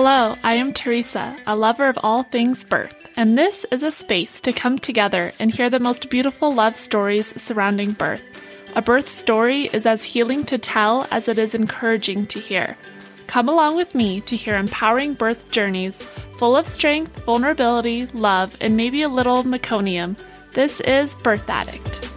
Hello, 0.00 0.36
I 0.44 0.54
am 0.54 0.72
Teresa, 0.72 1.34
a 1.44 1.56
lover 1.56 1.88
of 1.88 1.98
all 2.04 2.22
things 2.22 2.62
birth, 2.62 3.08
and 3.16 3.36
this 3.36 3.66
is 3.72 3.82
a 3.82 3.90
space 3.90 4.40
to 4.42 4.52
come 4.52 4.78
together 4.78 5.32
and 5.40 5.52
hear 5.52 5.68
the 5.68 5.80
most 5.80 6.08
beautiful 6.08 6.54
love 6.54 6.76
stories 6.76 7.26
surrounding 7.42 7.94
birth. 7.94 8.22
A 8.76 8.80
birth 8.80 9.08
story 9.08 9.62
is 9.72 9.86
as 9.86 10.04
healing 10.04 10.44
to 10.44 10.56
tell 10.56 11.08
as 11.10 11.26
it 11.26 11.36
is 11.36 11.52
encouraging 11.52 12.28
to 12.28 12.38
hear. 12.38 12.76
Come 13.26 13.48
along 13.48 13.74
with 13.74 13.92
me 13.96 14.20
to 14.20 14.36
hear 14.36 14.56
empowering 14.56 15.14
birth 15.14 15.50
journeys 15.50 15.96
full 16.38 16.56
of 16.56 16.68
strength, 16.68 17.24
vulnerability, 17.24 18.06
love, 18.14 18.56
and 18.60 18.76
maybe 18.76 19.02
a 19.02 19.08
little 19.08 19.42
meconium. 19.42 20.16
This 20.52 20.78
is 20.82 21.16
Birth 21.16 21.50
Addict. 21.50 22.07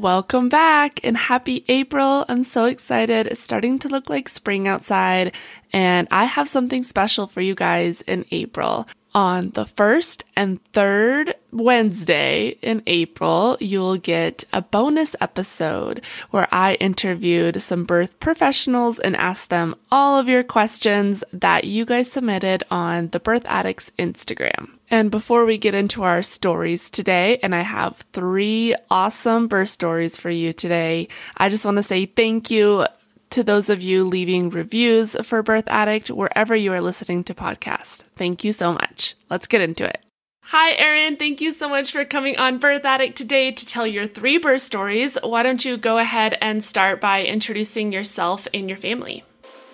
Welcome 0.00 0.48
back 0.48 1.00
and 1.04 1.14
happy 1.14 1.62
April. 1.68 2.24
I'm 2.26 2.42
so 2.42 2.64
excited. 2.64 3.26
It's 3.26 3.42
starting 3.42 3.78
to 3.80 3.88
look 3.88 4.08
like 4.08 4.30
spring 4.30 4.66
outside, 4.66 5.36
and 5.74 6.08
I 6.10 6.24
have 6.24 6.48
something 6.48 6.84
special 6.84 7.26
for 7.26 7.42
you 7.42 7.54
guys 7.54 8.00
in 8.00 8.24
April. 8.30 8.88
On 9.14 9.50
the 9.50 9.66
first 9.66 10.24
and 10.36 10.62
third 10.72 11.34
Wednesday 11.50 12.56
in 12.62 12.82
April, 12.86 13.56
you'll 13.58 13.96
get 13.96 14.44
a 14.52 14.62
bonus 14.62 15.16
episode 15.20 16.00
where 16.30 16.46
I 16.52 16.74
interviewed 16.74 17.60
some 17.60 17.84
birth 17.84 18.20
professionals 18.20 19.00
and 19.00 19.16
asked 19.16 19.50
them 19.50 19.74
all 19.90 20.18
of 20.18 20.28
your 20.28 20.44
questions 20.44 21.24
that 21.32 21.64
you 21.64 21.84
guys 21.84 22.12
submitted 22.12 22.62
on 22.70 23.08
the 23.08 23.18
Birth 23.18 23.42
Addicts 23.46 23.90
Instagram. 23.98 24.70
And 24.90 25.10
before 25.10 25.44
we 25.44 25.58
get 25.58 25.74
into 25.74 26.04
our 26.04 26.22
stories 26.22 26.88
today, 26.88 27.38
and 27.42 27.54
I 27.54 27.62
have 27.62 28.04
three 28.12 28.74
awesome 28.90 29.48
birth 29.48 29.68
stories 29.68 30.18
for 30.18 30.30
you 30.30 30.52
today, 30.52 31.08
I 31.36 31.48
just 31.48 31.64
want 31.64 31.78
to 31.78 31.82
say 31.82 32.06
thank 32.06 32.50
you 32.50 32.86
to 33.30 33.44
those 33.44 33.70
of 33.70 33.80
you 33.80 34.04
leaving 34.04 34.50
reviews 34.50 35.16
for 35.22 35.42
Birth 35.42 35.68
Addict 35.68 36.10
wherever 36.10 36.54
you 36.54 36.72
are 36.72 36.80
listening 36.80 37.24
to 37.24 37.34
podcasts. 37.34 38.02
Thank 38.16 38.44
you 38.44 38.52
so 38.52 38.72
much. 38.72 39.14
Let's 39.30 39.46
get 39.46 39.60
into 39.60 39.84
it. 39.84 40.00
Hi, 40.42 40.72
Erin. 40.72 41.16
Thank 41.16 41.40
you 41.40 41.52
so 41.52 41.68
much 41.68 41.92
for 41.92 42.04
coming 42.04 42.36
on 42.36 42.58
Birth 42.58 42.84
Addict 42.84 43.16
today 43.16 43.52
to 43.52 43.66
tell 43.66 43.86
your 43.86 44.08
three 44.08 44.36
birth 44.36 44.62
stories. 44.62 45.16
Why 45.22 45.44
don't 45.44 45.64
you 45.64 45.76
go 45.76 45.98
ahead 45.98 46.36
and 46.40 46.64
start 46.64 47.00
by 47.00 47.24
introducing 47.24 47.92
yourself 47.92 48.48
and 48.52 48.68
your 48.68 48.78
family? 48.78 49.22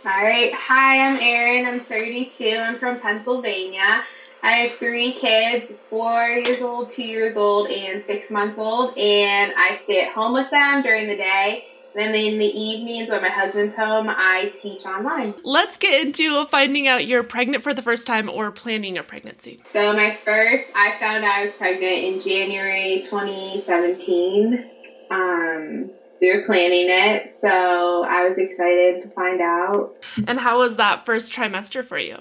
All 0.04 0.22
right. 0.22 0.52
Hi, 0.52 1.00
I'm 1.00 1.18
Erin. 1.18 1.64
I'm 1.64 1.80
32. 1.80 2.44
I'm 2.44 2.78
from 2.78 3.00
Pennsylvania. 3.00 4.04
I 4.42 4.50
have 4.52 4.74
three 4.74 5.14
kids 5.14 5.72
four 5.88 6.28
years 6.28 6.60
old, 6.60 6.90
two 6.90 7.02
years 7.02 7.38
old, 7.38 7.70
and 7.70 8.02
six 8.02 8.30
months 8.30 8.58
old. 8.58 8.96
And 8.98 9.52
I 9.56 9.80
stay 9.82 10.02
at 10.02 10.12
home 10.12 10.34
with 10.34 10.50
them 10.50 10.82
during 10.82 11.08
the 11.08 11.16
day 11.16 11.64
then 11.97 12.14
in 12.14 12.39
the 12.39 12.44
evenings 12.44 13.08
when 13.08 13.22
my 13.22 13.30
husband's 13.30 13.75
home, 13.75 14.08
I 14.08 14.52
teach 14.61 14.84
online. 14.84 15.34
Let's 15.44 15.77
get 15.77 16.00
into 16.06 16.44
finding 16.47 16.86
out 16.86 17.06
you're 17.06 17.22
pregnant 17.22 17.62
for 17.62 17.72
the 17.72 17.83
first 17.83 18.06
time 18.06 18.28
or 18.28 18.50
planning 18.50 18.98
a 18.98 19.02
pregnancy. 19.02 19.62
So 19.70 19.92
my 19.94 20.11
first, 20.11 20.64
I 20.74 20.98
found 21.00 21.24
out 21.24 21.30
I 21.30 21.44
was 21.44 21.55
pregnant 21.55 22.05
in 22.05 22.20
January 22.20 23.06
2017. 23.08 24.70
Um, 25.11 25.91
we 26.20 26.34
were 26.34 26.44
planning 26.44 26.86
it, 26.89 27.36
so 27.41 28.05
I 28.05 28.28
was 28.28 28.39
excited 28.39 29.02
to 29.02 29.08
find 29.11 29.41
out. 29.41 29.94
And 30.27 30.39
how 30.39 30.58
was 30.58 30.77
that 30.77 31.06
first 31.06 31.33
trimester 31.33 31.84
for 31.84 31.98
you? 31.98 32.17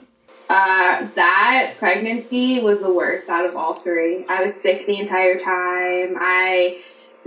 Uh, 0.49 1.07
that 1.15 1.75
pregnancy 1.79 2.61
was 2.61 2.79
the 2.79 2.91
worst 2.91 3.27
out 3.29 3.45
of 3.45 3.55
all 3.55 3.81
three. 3.81 4.25
I 4.29 4.45
was 4.45 4.55
sick 4.61 4.85
the 4.85 4.99
entire 4.99 5.39
time. 5.39 6.17
I 6.19 6.81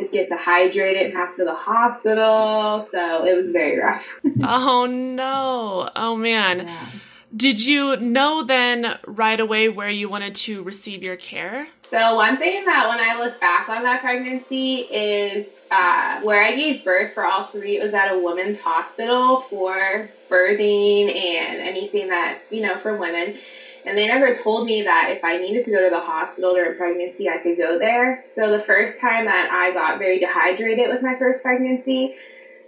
get 0.06 0.28
dehydrated 0.28 1.06
and 1.06 1.14
have 1.14 1.36
to 1.36 1.44
the 1.44 1.54
hospital. 1.54 2.86
So 2.90 3.24
it 3.24 3.36
was 3.36 3.50
very 3.52 3.78
rough. 3.78 4.04
oh 4.42 4.86
no. 4.86 5.90
Oh 5.96 6.16
man. 6.16 6.60
Yeah. 6.60 6.86
Did 7.36 7.64
you 7.64 7.96
know 7.96 8.42
then 8.42 8.98
right 9.06 9.38
away 9.38 9.68
where 9.68 9.90
you 9.90 10.08
wanted 10.08 10.34
to 10.36 10.62
receive 10.62 11.02
your 11.02 11.16
care? 11.16 11.68
So 11.90 12.14
one 12.14 12.36
thing 12.38 12.64
that 12.64 12.88
when 12.88 13.00
I 13.00 13.22
look 13.22 13.38
back 13.38 13.68
on 13.68 13.82
that 13.82 14.00
pregnancy 14.00 14.76
is 14.76 15.56
uh, 15.70 16.20
where 16.22 16.42
I 16.42 16.54
gave 16.54 16.84
birth 16.84 17.12
for 17.12 17.24
all 17.24 17.48
three. 17.48 17.78
It 17.78 17.84
was 17.84 17.94
at 17.94 18.12
a 18.12 18.18
women's 18.18 18.58
hospital 18.58 19.42
for 19.42 20.08
birthing 20.30 21.14
and 21.14 21.60
anything 21.60 22.08
that 22.08 22.40
you 22.50 22.62
know 22.62 22.78
for 22.80 22.96
women. 22.96 23.38
And 23.84 23.96
they 23.96 24.06
never 24.06 24.34
told 24.36 24.66
me 24.66 24.82
that 24.82 25.10
if 25.10 25.24
I 25.24 25.38
needed 25.38 25.64
to 25.64 25.70
go 25.70 25.82
to 25.82 25.90
the 25.90 26.00
hospital 26.00 26.54
during 26.54 26.76
pregnancy, 26.76 27.28
I 27.28 27.38
could 27.38 27.56
go 27.56 27.78
there. 27.78 28.24
So 28.34 28.50
the 28.50 28.64
first 28.64 28.98
time 28.98 29.24
that 29.26 29.50
I 29.50 29.72
got 29.72 29.98
very 29.98 30.18
dehydrated 30.18 30.88
with 30.88 31.02
my 31.02 31.16
first 31.18 31.42
pregnancy, 31.42 32.16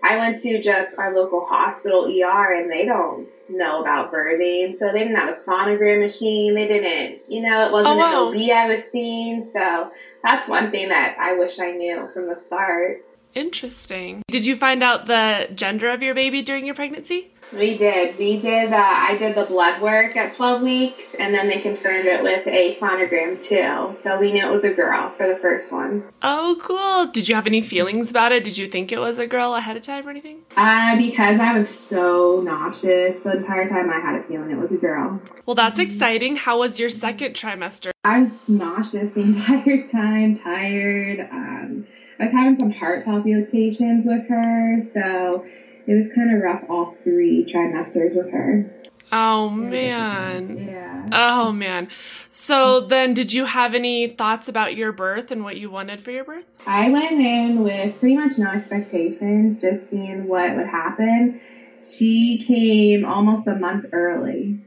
I 0.03 0.17
went 0.17 0.41
to 0.43 0.63
just 0.63 0.95
our 0.97 1.15
local 1.15 1.45
hospital 1.45 2.07
ER 2.07 2.55
and 2.55 2.71
they 2.71 2.85
don't 2.85 3.29
know 3.49 3.83
about 3.83 4.13
birthing. 4.13 4.79
So 4.79 4.91
they 4.93 5.01
didn't 5.01 5.17
have 5.17 5.29
a 5.29 5.39
sonogram 5.39 6.01
machine. 6.01 6.55
They 6.55 6.67
didn't, 6.67 7.21
you 7.29 7.43
know, 7.43 7.67
it 7.67 7.73
wasn't 7.73 7.95
oh, 7.95 7.99
wow. 7.99 8.31
an 8.31 8.35
OB 8.35 8.51
I 8.51 8.75
was 8.75 8.85
seeing. 8.91 9.45
So 9.53 9.91
that's 10.23 10.49
one 10.49 10.71
thing 10.71 10.89
that 10.89 11.17
I 11.19 11.39
wish 11.39 11.59
I 11.59 11.73
knew 11.73 12.09
from 12.15 12.29
the 12.29 12.41
start. 12.47 13.05
Interesting. 13.35 14.23
Did 14.29 14.45
you 14.47 14.57
find 14.57 14.83
out 14.83 15.07
the 15.07 15.49
gender 15.55 15.91
of 15.91 16.03
your 16.03 16.15
baby 16.15 16.43
during 16.43 16.67
your 16.67 16.75
pregnancy? 16.75 17.31
We 17.53 17.77
did. 17.77 18.17
We 18.17 18.41
did. 18.41 18.73
Uh, 18.73 18.77
I 18.77 19.17
did 19.19 19.35
the 19.35 19.45
blood 19.45 19.83
work 19.83 20.17
at 20.17 20.37
12 20.37 20.63
weeks, 20.63 21.03
and 21.19 21.35
then 21.35 21.49
they 21.49 21.59
confirmed 21.59 22.07
it 22.07 22.23
with 22.23 22.47
a 22.47 22.75
sonogram 22.77 23.43
too. 23.43 23.97
So 24.01 24.19
we 24.21 24.33
knew 24.33 24.47
it 24.47 24.55
was 24.55 24.65
a 24.65 24.73
girl 24.73 25.13
for 25.17 25.27
the 25.27 25.37
first 25.37 25.73
one. 25.73 26.05
Oh, 26.23 26.57
cool. 26.63 27.07
Did 27.13 27.29
you 27.29 27.35
have 27.35 27.47
any 27.49 27.61
feelings 27.61 28.11
about 28.11 28.31
it? 28.31 28.45
Did 28.45 28.57
you 28.57 28.69
think 28.69 28.93
it 28.93 28.99
was 28.99 29.19
a 29.19 29.27
girl 29.27 29.55
ahead 29.55 29.77
of 29.77 29.83
time 29.83 30.07
or 30.07 30.11
anything? 30.11 30.43
Uh, 30.57 30.97
because 30.97 31.41
I 31.41 31.57
was 31.59 31.69
so 31.69 32.41
nauseous 32.45 33.21
the 33.25 33.33
entire 33.39 33.69
time, 33.69 33.91
I 33.91 33.99
had 34.01 34.21
a 34.21 34.23
feeling 34.25 34.51
it 34.53 34.59
was 34.59 34.71
a 34.71 34.77
girl. 34.77 35.21
Well, 35.45 35.57
that's 35.57 35.81
exciting. 35.81 36.37
How 36.37 36.61
was 36.61 36.79
your 36.79 36.91
second 36.91 37.35
trimester? 37.35 37.91
I 38.05 38.21
was 38.21 38.31
nauseous 38.47 39.13
the 39.15 39.21
entire 39.23 39.89
time, 39.89 40.39
tired. 40.39 41.29
Um, 41.33 41.87
I 42.21 42.25
was 42.25 42.33
having 42.35 42.57
some 42.57 42.71
heart 42.71 43.07
palpitations 43.07 44.05
with 44.05 44.29
her, 44.29 44.83
so 44.93 45.47
it 45.87 45.95
was 45.95 46.09
kind 46.15 46.35
of 46.37 46.43
rough 46.43 46.63
all 46.69 46.95
three 47.03 47.51
trimesters 47.51 48.15
with 48.15 48.31
her. 48.31 48.71
Oh 49.11 49.49
man. 49.49 50.69
Yeah. 50.69 51.09
Oh 51.13 51.51
man. 51.51 51.89
So 52.29 52.81
then 52.83 53.15
did 53.15 53.33
you 53.33 53.47
have 53.47 53.75
any 53.75 54.09
thoughts 54.09 54.49
about 54.49 54.77
your 54.77 54.93
birth 54.93 55.31
and 55.31 55.45
what 55.45 55.57
you 55.57 55.71
wanted 55.71 56.03
for 56.03 56.11
your 56.11 56.25
birth? 56.25 56.45
I 56.67 56.91
went 56.91 57.13
in 57.13 57.65
with 57.65 57.99
pretty 57.99 58.17
much 58.17 58.37
no 58.37 58.51
expectations, 58.51 59.59
just 59.59 59.89
seeing 59.89 60.29
what 60.29 60.55
would 60.57 60.69
happen. 60.69 61.41
She 61.83 62.45
came 62.47 63.07
almost 63.07 63.49
a 63.49 63.55
month 63.55 63.87
early. 63.93 64.61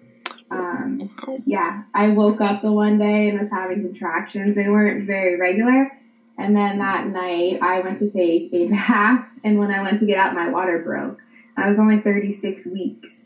Um, 0.50 1.12
yeah, 1.46 1.84
I 1.94 2.10
woke 2.10 2.42
up 2.42 2.64
the 2.64 2.72
one 2.72 2.98
day 2.98 3.30
and 3.30 3.40
was 3.40 3.52
having 3.52 3.84
contractions. 3.84 4.56
They 4.56 4.68
weren't 4.68 5.06
very 5.06 5.40
regular 5.40 5.92
and 6.38 6.56
then 6.56 6.80
that 6.80 7.08
night, 7.08 7.60
I 7.62 7.80
went 7.82 8.00
to 8.00 8.10
take 8.10 8.54
a 8.54 8.68
bath, 8.70 9.26
and 9.44 9.60
when 9.60 9.72
I 9.72 9.82
went 9.82 10.00
to 10.00 10.06
get 10.06 10.18
out, 10.18 10.34
my 10.34 10.50
water 10.50 10.82
broke. 10.84 11.20
I 11.56 11.70
was 11.70 11.78
only 11.78 12.00
36 12.00 12.66
weeks. 12.66 13.24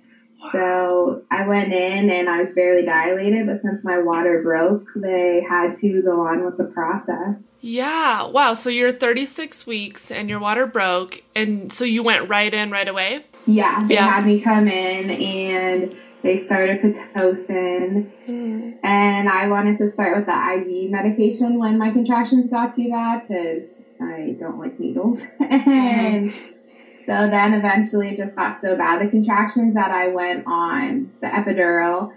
So 0.51 1.23
I 1.31 1.47
went 1.47 1.73
in 1.73 2.09
and 2.09 2.29
I 2.29 2.41
was 2.41 2.51
barely 2.53 2.85
dilated, 2.85 3.47
but 3.47 3.61
since 3.61 3.83
my 3.83 3.97
water 3.97 4.41
broke, 4.43 4.87
they 4.95 5.43
had 5.47 5.73
to 5.75 6.01
go 6.03 6.21
on 6.27 6.45
with 6.45 6.57
the 6.57 6.65
process. 6.65 7.49
Yeah. 7.61 8.27
Wow. 8.27 8.53
So 8.53 8.69
you're 8.69 8.91
36 8.91 9.65
weeks 9.65 10.11
and 10.11 10.29
your 10.29 10.39
water 10.39 10.67
broke, 10.67 11.23
and 11.35 11.73
so 11.73 11.85
you 11.85 12.03
went 12.03 12.29
right 12.29 12.53
in 12.53 12.69
right 12.69 12.87
away? 12.87 13.25
Yeah. 13.47 13.87
They 13.87 13.95
yeah. 13.95 14.13
had 14.13 14.25
me 14.25 14.39
come 14.39 14.67
in 14.67 15.09
and 15.09 15.97
they 16.23 16.39
started 16.39 16.81
Pitocin, 16.81 18.09
mm. 18.27 18.77
and 18.83 19.29
I 19.29 19.47
wanted 19.47 19.77
to 19.77 19.89
start 19.89 20.17
with 20.17 20.25
the 20.25 20.31
IV 20.31 20.89
medication 20.89 21.59
when 21.59 21.77
my 21.77 21.91
contractions 21.91 22.49
got 22.49 22.75
too 22.75 22.89
bad 22.89 23.27
because 23.27 23.63
I 24.01 24.35
don't 24.39 24.59
like 24.59 24.79
needles. 24.79 25.21
and 25.39 26.33
so 27.01 27.13
then 27.29 27.53
eventually 27.53 28.09
it 28.09 28.17
just 28.17 28.35
got 28.35 28.61
so 28.61 28.75
bad, 28.75 29.05
the 29.05 29.09
contractions, 29.09 29.75
that 29.75 29.91
I 29.91 30.09
went 30.09 30.45
on 30.47 31.11
the 31.21 31.27
epidural. 31.27 32.13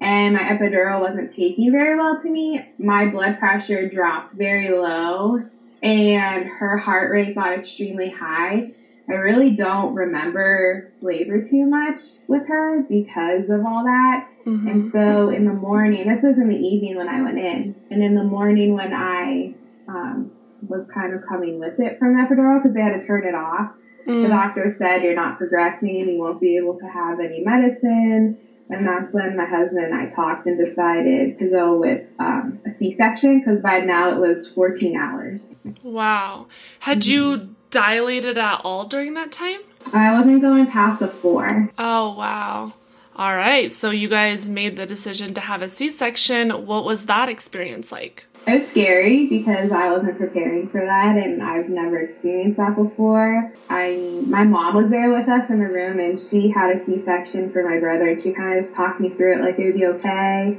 And 0.00 0.34
my 0.34 0.42
epidural 0.42 1.00
wasn't 1.00 1.34
taking 1.34 1.72
very 1.72 1.96
well 1.96 2.20
to 2.22 2.30
me. 2.30 2.64
My 2.78 3.06
blood 3.06 3.38
pressure 3.38 3.88
dropped 3.88 4.34
very 4.34 4.70
low, 4.70 5.42
and 5.82 6.44
her 6.46 6.76
heart 6.76 7.10
rate 7.10 7.34
got 7.34 7.58
extremely 7.58 8.10
high. 8.10 8.72
I 9.08 9.14
really 9.14 9.50
don't 9.50 9.94
remember 9.94 10.92
labor 11.00 11.42
too 11.42 11.64
much 11.64 12.02
with 12.26 12.46
her 12.46 12.84
because 12.88 13.48
of 13.48 13.64
all 13.64 13.84
that. 13.84 14.28
Mm-hmm. 14.46 14.68
And 14.68 14.92
so 14.92 15.30
in 15.30 15.46
the 15.46 15.52
morning, 15.52 16.06
this 16.08 16.22
was 16.22 16.36
in 16.36 16.48
the 16.48 16.56
evening 16.56 16.96
when 16.96 17.08
I 17.08 17.22
went 17.22 17.38
in, 17.38 17.74
and 17.90 18.02
in 18.02 18.14
the 18.14 18.24
morning 18.24 18.74
when 18.74 18.92
I 18.92 19.54
um, 19.88 20.30
was 20.66 20.86
kind 20.92 21.14
of 21.14 21.22
coming 21.26 21.58
with 21.58 21.80
it 21.80 21.98
from 21.98 22.16
the 22.16 22.22
epidural 22.22 22.62
because 22.62 22.74
they 22.74 22.82
had 22.82 23.00
to 23.00 23.06
turn 23.06 23.26
it 23.26 23.34
off, 23.34 23.72
mm. 24.06 24.22
the 24.22 24.28
doctor 24.28 24.74
said, 24.76 25.02
You're 25.02 25.14
not 25.14 25.38
progressing, 25.38 26.08
you 26.08 26.18
won't 26.18 26.40
be 26.40 26.58
able 26.58 26.78
to 26.78 26.86
have 26.86 27.18
any 27.20 27.42
medicine. 27.44 28.38
And 28.70 28.86
that's 28.86 29.14
when 29.14 29.34
my 29.34 29.46
husband 29.46 29.86
and 29.86 29.94
I 29.94 30.14
talked 30.14 30.46
and 30.46 30.58
decided 30.58 31.38
to 31.38 31.48
go 31.48 31.78
with 31.78 32.02
um, 32.18 32.58
a 32.66 32.74
C 32.74 32.94
section 32.98 33.38
because 33.38 33.62
by 33.62 33.80
now 33.80 34.12
it 34.12 34.18
was 34.18 34.46
14 34.54 34.94
hours. 34.94 35.40
Wow. 35.82 36.48
Had 36.80 37.00
mm-hmm. 37.00 37.10
you 37.10 37.56
dilated 37.70 38.38
at 38.38 38.60
all 38.64 38.86
during 38.86 39.14
that 39.14 39.32
time? 39.32 39.60
I 39.92 40.12
wasn't 40.12 40.42
going 40.42 40.66
past 40.66 41.02
a 41.02 41.08
four. 41.08 41.70
Oh, 41.78 42.14
wow. 42.14 42.72
All 43.18 43.34
right. 43.34 43.72
So 43.72 43.90
you 43.90 44.08
guys 44.08 44.48
made 44.48 44.76
the 44.76 44.86
decision 44.86 45.34
to 45.34 45.40
have 45.40 45.60
a 45.60 45.68
C 45.68 45.90
section. 45.90 46.66
What 46.66 46.84
was 46.84 47.06
that 47.06 47.28
experience 47.28 47.90
like? 47.90 48.26
It 48.46 48.60
was 48.60 48.68
scary 48.68 49.26
because 49.26 49.72
I 49.72 49.90
wasn't 49.90 50.18
preparing 50.18 50.68
for 50.68 50.80
that 50.80 51.16
and 51.16 51.42
I've 51.42 51.68
never 51.68 51.98
experienced 51.98 52.58
that 52.58 52.76
before. 52.76 53.52
I 53.68 54.22
my 54.26 54.44
mom 54.44 54.76
was 54.76 54.88
there 54.88 55.10
with 55.10 55.28
us 55.28 55.50
in 55.50 55.58
the 55.58 55.66
room 55.66 55.98
and 55.98 56.20
she 56.20 56.48
had 56.48 56.76
a 56.76 56.84
C 56.84 57.02
section 57.04 57.52
for 57.52 57.68
my 57.68 57.80
brother 57.80 58.08
and 58.08 58.22
she 58.22 58.32
kind 58.32 58.56
of 58.56 58.66
just 58.66 58.76
talked 58.76 59.00
me 59.00 59.10
through 59.10 59.38
it 59.38 59.40
like 59.40 59.58
it 59.58 59.64
would 59.64 59.74
be 59.74 59.86
okay. 59.86 60.58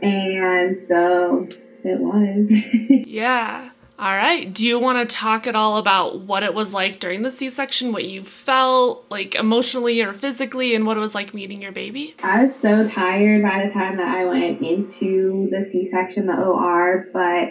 And 0.00 0.78
so 0.78 1.48
it 1.82 1.98
was. 1.98 2.46
yeah. 3.08 3.70
All 3.98 4.14
right. 4.14 4.52
Do 4.52 4.66
you 4.66 4.78
want 4.78 5.08
to 5.08 5.16
talk 5.16 5.46
at 5.46 5.56
all 5.56 5.78
about 5.78 6.20
what 6.20 6.42
it 6.42 6.52
was 6.52 6.74
like 6.74 7.00
during 7.00 7.22
the 7.22 7.30
C 7.30 7.48
section, 7.48 7.92
what 7.92 8.04
you 8.04 8.24
felt 8.24 9.06
like 9.10 9.34
emotionally 9.34 10.02
or 10.02 10.12
physically, 10.12 10.74
and 10.74 10.86
what 10.86 10.98
it 10.98 11.00
was 11.00 11.14
like 11.14 11.32
meeting 11.32 11.62
your 11.62 11.72
baby? 11.72 12.14
I 12.22 12.42
was 12.42 12.54
so 12.54 12.88
tired 12.88 13.42
by 13.42 13.66
the 13.66 13.72
time 13.72 13.96
that 13.96 14.08
I 14.08 14.26
went 14.26 14.60
into 14.60 15.48
the 15.50 15.64
C 15.64 15.88
section, 15.90 16.26
the 16.26 16.36
OR, 16.36 17.08
but 17.14 17.48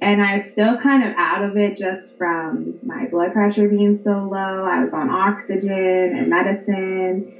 and 0.00 0.22
I 0.22 0.38
was 0.38 0.52
still 0.52 0.78
kind 0.78 1.04
of 1.04 1.14
out 1.16 1.44
of 1.44 1.56
it 1.56 1.76
just 1.76 2.08
from 2.16 2.78
my 2.84 3.06
blood 3.10 3.32
pressure 3.32 3.68
being 3.68 3.96
so 3.96 4.28
low. 4.30 4.64
I 4.64 4.80
was 4.80 4.94
on 4.94 5.10
oxygen 5.10 6.14
and 6.16 6.30
medicine. 6.30 7.34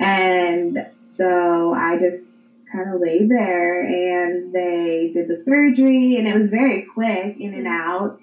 And 0.00 0.78
so 0.98 1.74
I 1.74 1.98
just 1.98 2.24
kind 2.72 2.94
of 2.94 3.00
laid 3.00 3.28
there 3.28 3.82
and 3.82 4.52
they 4.52 5.10
did 5.12 5.28
the 5.28 5.36
surgery 5.36 6.16
and 6.16 6.26
it 6.28 6.38
was 6.38 6.50
very 6.50 6.86
quick 6.94 7.36
in 7.38 7.54
and 7.54 7.66
out. 7.66 8.18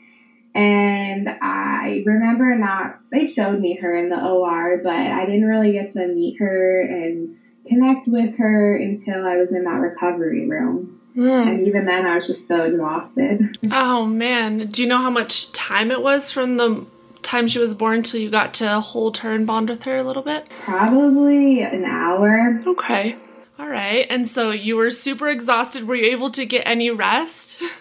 And 0.56 1.30
I 1.30 2.04
remember 2.06 2.56
not, 2.56 3.00
they 3.12 3.28
showed 3.28 3.60
me 3.60 3.78
her 3.82 3.96
in 3.96 4.10
the 4.10 4.20
OR, 4.20 4.80
but 4.84 4.96
I 4.96 5.26
didn't 5.26 5.46
really 5.46 5.74
get 5.74 5.94
to 5.94 6.08
meet 6.08 6.40
her 6.40 6.82
and 6.82 7.38
connect 7.68 8.08
with 8.08 8.38
her 8.38 8.76
until 8.76 9.26
I 9.26 9.36
was 9.38 9.50
in 9.52 9.66
that 9.66 9.80
recovery 9.80 10.50
room. 10.50 11.00
Mm. 11.16 11.48
And 11.48 11.68
even 11.68 11.86
then, 11.86 12.06
I 12.06 12.16
was 12.16 12.28
just 12.28 12.48
so 12.48 12.64
exhausted. 12.64 13.58
Oh, 13.72 14.06
man. 14.06 14.68
Do 14.68 14.82
you 14.82 14.88
know 14.88 15.00
how 15.00 15.10
much 15.10 15.52
time 15.52 15.92
it 15.92 16.02
was 16.02 16.32
from 16.32 16.58
the 16.58 16.86
time 17.24 17.48
she 17.48 17.60
was 17.60 17.74
born 17.74 18.04
till 18.04 18.20
you 18.20 18.30
got 18.30 18.54
to 18.56 18.80
hold 18.80 19.18
her 19.18 19.34
and 19.34 19.46
bond 19.46 19.70
with 19.70 19.84
her 19.84 19.98
a 19.98 20.04
little 20.04 20.22
bit? 20.24 20.50
Probably 20.50 21.62
an 21.62 21.86
hour. 21.86 22.62
Okay. 22.66 23.16
All 23.60 23.68
right. 23.68 24.06
And 24.10 24.28
so 24.28 24.52
you 24.52 24.76
were 24.76 24.90
super 24.90 25.28
exhausted. 25.28 25.88
Were 25.88 25.96
you 25.96 26.12
able 26.12 26.32
to 26.32 26.46
get 26.46 26.64
any 26.66 26.90
rest? 26.92 27.62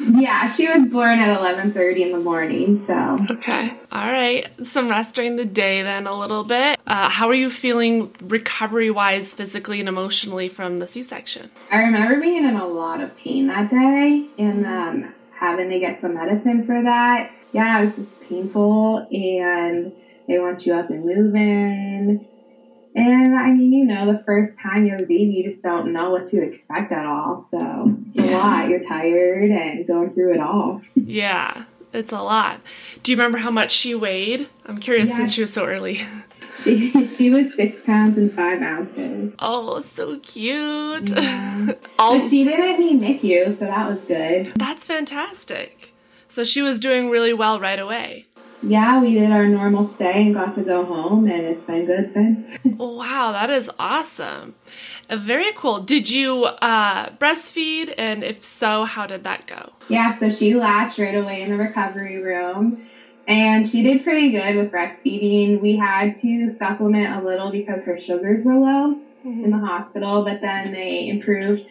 Yeah, 0.00 0.48
she 0.48 0.66
was 0.66 0.88
born 0.88 1.20
at 1.20 1.38
11:30 1.38 2.00
in 2.00 2.12
the 2.12 2.18
morning, 2.18 2.84
so. 2.86 3.18
Okay. 3.30 3.72
All 3.92 4.06
right. 4.06 4.46
Some 4.66 4.88
rest 4.88 5.14
during 5.14 5.36
the 5.36 5.44
day 5.44 5.82
then 5.82 6.06
a 6.06 6.18
little 6.18 6.44
bit. 6.44 6.80
Uh, 6.86 7.08
how 7.08 7.28
are 7.28 7.34
you 7.34 7.48
feeling 7.48 8.10
recovery-wise 8.20 9.34
physically 9.34 9.80
and 9.80 9.88
emotionally 9.88 10.48
from 10.48 10.78
the 10.78 10.86
C-section? 10.86 11.50
I 11.70 11.78
remember 11.78 12.20
being 12.20 12.44
in 12.44 12.56
a 12.56 12.66
lot 12.66 13.00
of 13.00 13.16
pain 13.16 13.46
that 13.46 13.70
day 13.70 14.26
and 14.36 14.66
um, 14.66 15.14
having 15.38 15.70
to 15.70 15.78
get 15.78 16.00
some 16.00 16.14
medicine 16.14 16.66
for 16.66 16.82
that. 16.82 17.30
Yeah, 17.52 17.80
it 17.80 17.84
was 17.86 17.96
just 17.96 18.20
painful 18.28 19.06
and 19.12 19.92
they 20.26 20.38
want 20.38 20.66
you 20.66 20.74
up 20.74 20.90
and 20.90 21.04
moving 21.04 22.26
and 22.94 23.36
I 23.36 23.50
mean, 23.50 23.72
you 23.72 23.84
know, 23.84 24.12
the 24.12 24.22
first 24.22 24.56
time 24.58 24.86
you're 24.86 24.98
a 24.98 25.06
baby, 25.06 25.42
you 25.44 25.50
just 25.50 25.62
don't 25.62 25.92
know 25.92 26.10
what 26.10 26.28
to 26.28 26.40
expect 26.40 26.92
at 26.92 27.04
all. 27.04 27.46
So 27.50 27.96
it's 28.14 28.26
yeah. 28.26 28.36
a 28.36 28.38
lot. 28.38 28.68
You're 28.68 28.84
tired 28.84 29.50
and 29.50 29.86
going 29.86 30.12
through 30.12 30.34
it 30.34 30.40
all. 30.40 30.80
Yeah, 30.94 31.64
it's 31.92 32.12
a 32.12 32.22
lot. 32.22 32.60
Do 33.02 33.10
you 33.10 33.18
remember 33.18 33.38
how 33.38 33.50
much 33.50 33.72
she 33.72 33.94
weighed? 33.96 34.48
I'm 34.66 34.78
curious 34.78 35.08
yes. 35.08 35.16
since 35.16 35.32
she 35.32 35.40
was 35.40 35.52
so 35.52 35.66
early. 35.66 36.02
She, 36.62 37.04
she 37.06 37.30
was 37.30 37.52
six 37.54 37.80
pounds 37.80 38.16
and 38.16 38.32
five 38.32 38.62
ounces. 38.62 39.34
Oh, 39.40 39.80
so 39.80 40.20
cute. 40.20 41.10
Yeah. 41.10 41.72
but 41.98 42.28
she 42.28 42.44
didn't 42.44 42.78
need 42.78 43.00
NICU, 43.00 43.58
so 43.58 43.64
that 43.64 43.90
was 43.90 44.04
good. 44.04 44.52
That's 44.54 44.84
fantastic. 44.84 45.92
So 46.28 46.44
she 46.44 46.62
was 46.62 46.78
doing 46.78 47.10
really 47.10 47.32
well 47.32 47.58
right 47.58 47.78
away 47.78 48.26
yeah, 48.66 49.00
we 49.00 49.14
did 49.14 49.30
our 49.30 49.46
normal 49.46 49.86
stay 49.86 50.22
and 50.22 50.34
got 50.34 50.54
to 50.54 50.62
go 50.62 50.84
home, 50.84 51.26
and 51.26 51.44
it's 51.44 51.64
been 51.64 51.86
good 51.86 52.10
since. 52.10 52.58
wow, 52.64 53.32
that 53.32 53.50
is 53.50 53.70
awesome. 53.78 54.54
Uh, 55.10 55.16
very 55.16 55.52
cool. 55.56 55.80
Did 55.80 56.10
you 56.10 56.44
uh, 56.44 57.10
breastfeed? 57.10 57.94
And 57.98 58.24
if 58.24 58.42
so, 58.42 58.84
how 58.84 59.06
did 59.06 59.24
that 59.24 59.46
go? 59.46 59.72
Yeah, 59.88 60.16
so 60.16 60.30
she 60.30 60.54
latched 60.54 60.98
right 60.98 61.14
away 61.14 61.42
in 61.42 61.50
the 61.50 61.56
recovery 61.56 62.22
room. 62.22 62.86
And 63.26 63.68
she 63.68 63.82
did 63.82 64.04
pretty 64.04 64.32
good 64.32 64.56
with 64.56 64.70
breastfeeding. 64.70 65.60
We 65.60 65.76
had 65.76 66.14
to 66.16 66.54
supplement 66.58 67.22
a 67.22 67.26
little 67.26 67.50
because 67.50 67.82
her 67.84 67.96
sugars 67.96 68.44
were 68.44 68.54
low 68.54 68.94
mm-hmm. 69.26 69.44
in 69.44 69.50
the 69.50 69.58
hospital, 69.58 70.24
but 70.24 70.40
then 70.40 70.72
they 70.72 71.08
improved. 71.08 71.62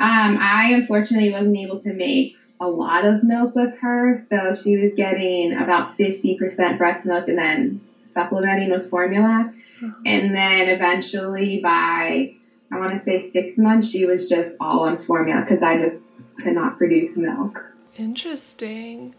Um, 0.00 0.38
I 0.40 0.70
unfortunately 0.72 1.32
wasn't 1.32 1.56
able 1.56 1.80
to 1.82 1.92
make 1.92 2.36
a 2.64 2.68
lot 2.68 3.04
of 3.04 3.22
milk 3.22 3.54
with 3.54 3.76
her. 3.80 4.18
So 4.28 4.54
she 4.60 4.76
was 4.76 4.92
getting 4.96 5.52
about 5.52 5.98
50% 5.98 6.78
breast 6.78 7.06
milk 7.06 7.28
and 7.28 7.38
then 7.38 7.80
supplementing 8.04 8.70
with 8.70 8.88
formula. 8.88 9.52
Uh-huh. 9.82 9.92
And 10.06 10.34
then 10.34 10.68
eventually 10.68 11.60
by, 11.62 12.34
I 12.72 12.78
want 12.78 12.94
to 12.94 13.00
say 13.00 13.30
six 13.30 13.58
months, 13.58 13.90
she 13.90 14.06
was 14.06 14.28
just 14.28 14.54
all 14.60 14.80
on 14.80 14.98
formula 14.98 15.42
because 15.42 15.62
I 15.62 15.78
just 15.78 16.00
could 16.38 16.54
not 16.54 16.78
produce 16.78 17.16
milk. 17.16 17.62
Interesting. 17.96 19.14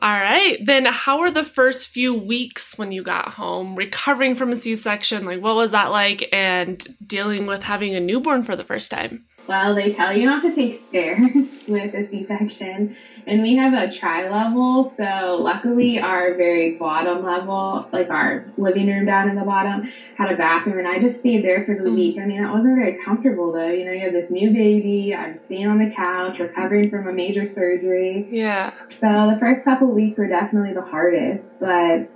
All 0.00 0.10
right. 0.12 0.58
Then 0.64 0.86
how 0.86 1.20
were 1.20 1.30
the 1.30 1.44
first 1.44 1.88
few 1.88 2.14
weeks 2.14 2.78
when 2.78 2.92
you 2.92 3.02
got 3.02 3.30
home 3.30 3.74
recovering 3.76 4.34
from 4.34 4.52
a 4.52 4.56
C-section? 4.56 5.24
Like 5.24 5.42
what 5.42 5.56
was 5.56 5.72
that 5.72 5.90
like 5.90 6.28
and 6.32 6.84
dealing 7.06 7.46
with 7.46 7.62
having 7.62 7.94
a 7.94 8.00
newborn 8.00 8.44
for 8.44 8.56
the 8.56 8.64
first 8.64 8.90
time? 8.90 9.26
Well, 9.46 9.74
they 9.74 9.92
tell 9.92 10.16
you 10.16 10.26
not 10.26 10.42
to 10.42 10.54
take 10.54 10.86
stairs 10.88 11.48
with 11.68 11.94
a 11.94 12.08
C-section, 12.08 12.96
and 13.26 13.42
we 13.42 13.56
have 13.56 13.74
a 13.74 13.92
tri-level. 13.92 14.92
So 14.96 15.36
luckily, 15.38 16.00
our 16.00 16.34
very 16.34 16.76
bottom 16.76 17.24
level, 17.24 17.88
like 17.92 18.10
our 18.10 18.50
living 18.56 18.86
room 18.86 19.06
down 19.06 19.28
in 19.28 19.36
the 19.36 19.44
bottom, 19.44 19.90
had 20.16 20.32
a 20.32 20.36
bathroom, 20.36 20.78
and 20.78 20.88
I 20.88 20.98
just 20.98 21.20
stayed 21.20 21.44
there 21.44 21.64
for 21.64 21.74
the 21.74 21.90
mm. 21.90 21.94
week. 21.94 22.18
I 22.18 22.24
mean, 22.24 22.42
it 22.42 22.50
wasn't 22.50 22.76
very 22.76 23.02
comfortable 23.04 23.52
though. 23.52 23.68
You 23.68 23.84
know, 23.84 23.92
you 23.92 24.04
have 24.04 24.12
this 24.12 24.30
new 24.30 24.50
baby. 24.50 25.14
I'm 25.14 25.38
staying 25.38 25.66
on 25.66 25.78
the 25.78 25.94
couch, 25.94 26.38
recovering 26.38 26.90
from 26.90 27.06
a 27.06 27.12
major 27.12 27.52
surgery. 27.52 28.26
Yeah. 28.30 28.72
So 28.88 29.06
the 29.32 29.36
first 29.38 29.64
couple 29.64 29.88
weeks 29.88 30.16
were 30.16 30.28
definitely 30.28 30.72
the 30.72 30.82
hardest, 30.82 31.48
but 31.60 32.08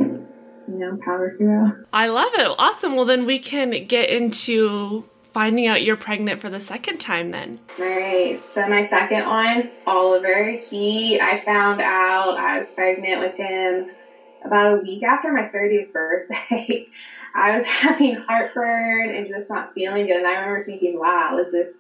you 0.68 0.78
know, 0.78 0.98
power 1.04 1.34
through. 1.36 1.84
I 1.92 2.08
love 2.08 2.32
it. 2.34 2.48
Awesome. 2.58 2.96
Well, 2.96 3.04
then 3.04 3.26
we 3.26 3.38
can 3.38 3.86
get 3.86 4.10
into 4.10 5.04
finding 5.38 5.68
out 5.68 5.84
you're 5.84 5.96
pregnant 5.96 6.40
for 6.40 6.50
the 6.50 6.60
second 6.60 6.98
time 6.98 7.30
then? 7.30 7.60
Right. 7.78 8.42
So 8.54 8.66
my 8.66 8.88
second 8.88 9.24
one, 9.24 9.70
Oliver, 9.86 10.50
he 10.68 11.20
I 11.20 11.40
found 11.44 11.80
out 11.80 12.36
I 12.36 12.58
was 12.58 12.66
pregnant 12.74 13.20
with 13.20 13.36
him 13.36 13.88
about 14.44 14.80
a 14.80 14.82
week 14.82 15.04
after 15.04 15.32
my 15.32 15.42
30th 15.42 15.92
birthday. 15.92 16.88
I 17.36 17.56
was 17.56 17.64
having 17.68 18.16
heartburn 18.16 19.14
and 19.14 19.28
just 19.28 19.48
not 19.48 19.74
feeling 19.74 20.08
good. 20.08 20.16
And 20.16 20.26
I 20.26 20.40
remember 20.40 20.64
thinking, 20.64 20.98
wow, 20.98 21.38
is 21.38 21.52
this 21.52 21.72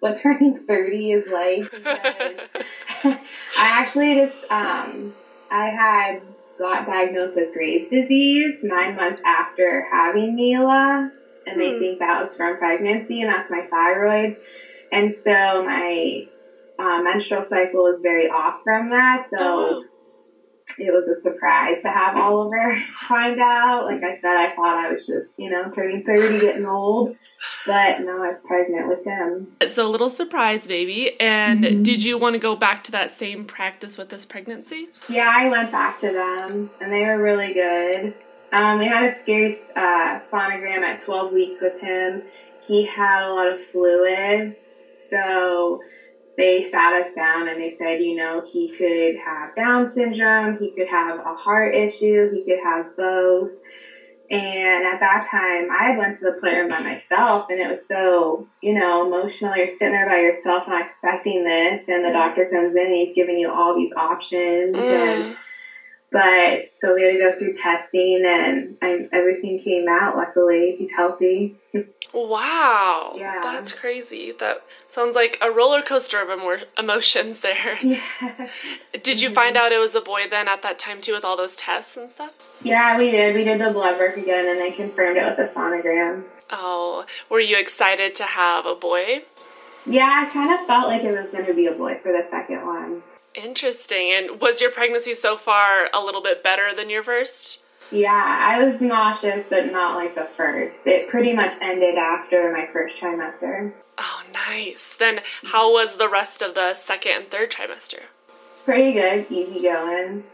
what 0.00 0.16
turning 0.16 0.58
30 0.58 1.12
is 1.12 1.26
like? 1.28 1.72
I 3.04 3.18
actually 3.56 4.16
just 4.16 4.36
um 4.50 5.14
I 5.48 5.68
had 5.68 6.22
got 6.58 6.86
diagnosed 6.86 7.36
with 7.36 7.54
Graves' 7.54 7.86
disease 7.86 8.64
nine 8.64 8.96
months 8.96 9.22
after 9.24 9.86
having 9.92 10.34
Mila 10.34 11.12
and 11.46 11.60
they 11.60 11.72
hmm. 11.72 11.78
think 11.78 11.98
that 12.00 12.22
was 12.22 12.34
from 12.34 12.58
pregnancy, 12.58 13.22
and 13.22 13.32
that's 13.32 13.50
my 13.50 13.66
thyroid. 13.70 14.36
And 14.92 15.14
so 15.14 15.64
my 15.64 16.26
uh, 16.78 17.02
menstrual 17.02 17.44
cycle 17.44 17.82
was 17.82 18.00
very 18.02 18.28
off 18.28 18.60
from 18.62 18.90
that. 18.90 19.26
So 19.32 19.38
oh. 19.38 19.84
it 20.78 20.92
was 20.92 21.08
a 21.08 21.20
surprise 21.20 21.76
to 21.82 21.88
have 21.90 22.16
Oliver 22.16 22.76
find 23.08 23.40
out. 23.40 23.84
Like 23.84 24.02
I 24.02 24.18
said, 24.20 24.36
I 24.36 24.54
thought 24.54 24.84
I 24.84 24.92
was 24.92 25.06
just, 25.06 25.30
you 25.36 25.50
know, 25.50 25.70
turning 25.74 26.04
30, 26.04 26.38
getting 26.38 26.66
old. 26.66 27.16
But 27.66 28.00
no, 28.00 28.22
I 28.22 28.28
was 28.28 28.40
pregnant 28.40 28.88
with 28.88 29.04
him. 29.04 29.56
It's 29.60 29.78
a 29.78 29.84
little 29.84 30.10
surprise, 30.10 30.66
baby. 30.66 31.20
And 31.20 31.64
mm-hmm. 31.64 31.82
did 31.82 32.02
you 32.02 32.18
want 32.18 32.34
to 32.34 32.38
go 32.38 32.56
back 32.56 32.84
to 32.84 32.92
that 32.92 33.10
same 33.10 33.44
practice 33.44 33.98
with 33.98 34.08
this 34.08 34.24
pregnancy? 34.24 34.88
Yeah, 35.08 35.30
I 35.32 35.48
went 35.48 35.70
back 35.70 36.00
to 36.00 36.12
them, 36.12 36.70
and 36.80 36.92
they 36.92 37.04
were 37.04 37.20
really 37.20 37.52
good. 37.52 38.14
Um, 38.52 38.78
we 38.78 38.86
had 38.86 39.04
a 39.04 39.12
scary 39.12 39.56
uh, 39.74 40.20
sonogram 40.20 40.82
at 40.82 41.00
12 41.00 41.32
weeks 41.32 41.60
with 41.60 41.80
him. 41.80 42.22
He 42.66 42.84
had 42.84 43.28
a 43.28 43.32
lot 43.32 43.52
of 43.52 43.60
fluid, 43.60 44.56
so 45.10 45.80
they 46.36 46.68
sat 46.70 46.92
us 46.92 47.14
down 47.14 47.48
and 47.48 47.60
they 47.60 47.74
said, 47.78 48.00
you 48.00 48.16
know, 48.16 48.42
he 48.46 48.68
could 48.68 49.16
have 49.24 49.54
Down 49.56 49.86
syndrome, 49.88 50.58
he 50.58 50.70
could 50.72 50.88
have 50.88 51.18
a 51.18 51.34
heart 51.34 51.74
issue, 51.74 52.30
he 52.32 52.44
could 52.44 52.62
have 52.62 52.96
both. 52.96 53.50
And 54.28 54.84
at 54.84 54.98
that 54.98 55.28
time, 55.30 55.68
I 55.70 55.96
went 55.96 56.18
to 56.18 56.24
the 56.24 56.30
appointment 56.30 56.70
by 56.70 56.82
myself, 56.82 57.46
and 57.48 57.60
it 57.60 57.70
was 57.70 57.86
so, 57.86 58.48
you 58.60 58.74
know, 58.74 59.06
emotional. 59.06 59.56
You're 59.56 59.68
sitting 59.68 59.92
there 59.92 60.08
by 60.08 60.16
yourself, 60.16 60.66
not 60.66 60.84
expecting 60.84 61.44
this, 61.44 61.84
and 61.86 62.04
the 62.04 62.10
doctor 62.10 62.48
comes 62.52 62.74
in 62.74 62.86
and 62.86 62.94
he's 62.94 63.14
giving 63.14 63.38
you 63.38 63.52
all 63.52 63.76
these 63.76 63.92
options, 63.92 64.74
mm. 64.74 64.82
and 64.82 65.36
But 66.16 66.74
so 66.74 66.94
we 66.94 67.02
had 67.02 67.12
to 67.12 67.18
go 67.18 67.38
through 67.38 67.58
testing, 67.58 68.24
and 68.26 68.78
I, 68.80 69.06
everything 69.12 69.60
came 69.62 69.86
out. 69.86 70.16
Luckily, 70.16 70.74
he's 70.78 70.90
healthy. 70.90 71.56
Wow. 72.14 73.12
Yeah. 73.18 73.40
That's 73.42 73.72
crazy. 73.72 74.32
That 74.32 74.62
sounds 74.88 75.14
like 75.14 75.36
a 75.42 75.50
roller 75.50 75.82
coaster 75.82 76.22
of 76.22 76.30
emo- 76.30 76.64
emotions 76.78 77.40
there. 77.40 77.78
Yeah. 77.86 78.48
Did 79.02 79.20
you 79.20 79.28
mm-hmm. 79.28 79.34
find 79.34 79.56
out 79.58 79.72
it 79.72 79.78
was 79.78 79.94
a 79.94 80.00
boy 80.00 80.22
then 80.30 80.48
at 80.48 80.62
that 80.62 80.78
time 80.78 81.02
too 81.02 81.12
with 81.12 81.22
all 81.22 81.36
those 81.36 81.54
tests 81.54 81.98
and 81.98 82.10
stuff? 82.10 82.32
Yeah, 82.62 82.96
we 82.96 83.10
did. 83.10 83.34
We 83.34 83.44
did 83.44 83.60
the 83.60 83.70
blood 83.70 83.98
work 83.98 84.16
again, 84.16 84.48
and 84.48 84.58
they 84.58 84.72
confirmed 84.72 85.18
it 85.18 85.24
with 85.26 85.36
the 85.36 85.54
sonogram. 85.54 86.24
Oh, 86.48 87.04
were 87.28 87.40
you 87.40 87.58
excited 87.58 88.14
to 88.14 88.22
have 88.22 88.64
a 88.64 88.74
boy? 88.74 89.24
Yeah, 89.84 90.24
I 90.26 90.32
kind 90.32 90.58
of 90.58 90.66
felt 90.66 90.88
like 90.88 91.02
it 91.02 91.12
was 91.12 91.26
going 91.30 91.44
to 91.44 91.52
be 91.52 91.66
a 91.66 91.72
boy 91.72 92.00
for 92.02 92.10
the 92.10 92.26
second 92.30 92.64
one. 92.64 93.02
Interesting. 93.36 94.10
And 94.12 94.40
was 94.40 94.60
your 94.60 94.70
pregnancy 94.70 95.14
so 95.14 95.36
far 95.36 95.88
a 95.92 96.02
little 96.02 96.22
bit 96.22 96.42
better 96.42 96.74
than 96.74 96.90
your 96.90 97.02
first? 97.04 97.62
Yeah, 97.92 98.10
I 98.40 98.64
was 98.64 98.80
nauseous, 98.80 99.46
but 99.48 99.70
not 99.70 99.94
like 99.94 100.14
the 100.16 100.24
first. 100.36 100.80
It 100.86 101.08
pretty 101.08 101.32
much 101.32 101.54
ended 101.60 101.96
after 101.96 102.50
my 102.52 102.66
first 102.72 102.96
trimester. 102.96 103.72
Oh, 103.98 104.22
nice. 104.32 104.94
Then 104.98 105.20
how 105.44 105.72
was 105.72 105.96
the 105.96 106.08
rest 106.08 106.42
of 106.42 106.54
the 106.54 106.74
second 106.74 107.12
and 107.12 107.30
third 107.30 107.50
trimester? 107.52 108.00
Pretty 108.64 108.92
good, 108.92 109.26
easy 109.30 109.62
going. 109.62 110.24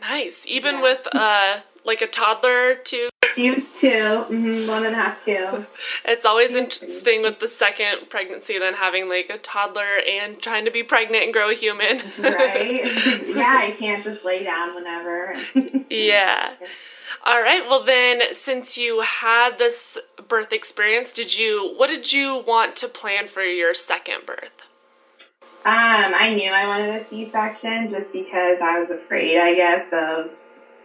Nice. 0.00 0.44
Even 0.48 0.76
Yeah. 0.76 0.82
with 0.82 1.08
uh 1.12 1.60
like 1.84 2.02
a 2.02 2.06
toddler 2.08 2.74
too. 2.74 3.08
She 3.36 3.50
was 3.50 3.68
2 3.68 3.88
mm-hmm, 3.88 4.66
one 4.66 4.86
and 4.86 4.94
a 4.94 4.98
half, 4.98 5.22
two. 5.22 5.66
It's 6.06 6.24
always 6.24 6.54
interesting 6.54 7.20
with 7.20 7.38
the 7.38 7.48
second 7.48 8.08
pregnancy 8.08 8.58
than 8.58 8.72
having 8.72 9.10
like 9.10 9.28
a 9.28 9.36
toddler 9.36 9.98
and 10.08 10.40
trying 10.40 10.64
to 10.64 10.70
be 10.70 10.82
pregnant 10.82 11.24
and 11.24 11.34
grow 11.34 11.50
a 11.50 11.54
human. 11.54 12.00
Right? 12.18 12.80
yeah, 13.26 13.58
I 13.58 13.74
can't 13.78 14.02
just 14.02 14.24
lay 14.24 14.42
down 14.42 14.74
whenever. 14.74 15.36
yeah. 15.90 16.54
All 17.26 17.42
right. 17.42 17.62
Well, 17.68 17.84
then, 17.84 18.22
since 18.32 18.78
you 18.78 19.02
had 19.02 19.58
this 19.58 19.98
birth 20.28 20.54
experience, 20.54 21.12
did 21.12 21.36
you? 21.36 21.74
What 21.76 21.88
did 21.88 22.14
you 22.14 22.42
want 22.46 22.74
to 22.76 22.88
plan 22.88 23.28
for 23.28 23.42
your 23.42 23.74
second 23.74 24.24
birth? 24.24 24.62
Um, 25.66 26.14
I 26.14 26.32
knew 26.34 26.50
I 26.50 26.66
wanted 26.66 27.02
a 27.02 27.08
C-section 27.10 27.90
just 27.90 28.12
because 28.12 28.62
I 28.62 28.78
was 28.78 28.90
afraid, 28.90 29.38
I 29.38 29.54
guess, 29.54 29.84
of 29.92 30.30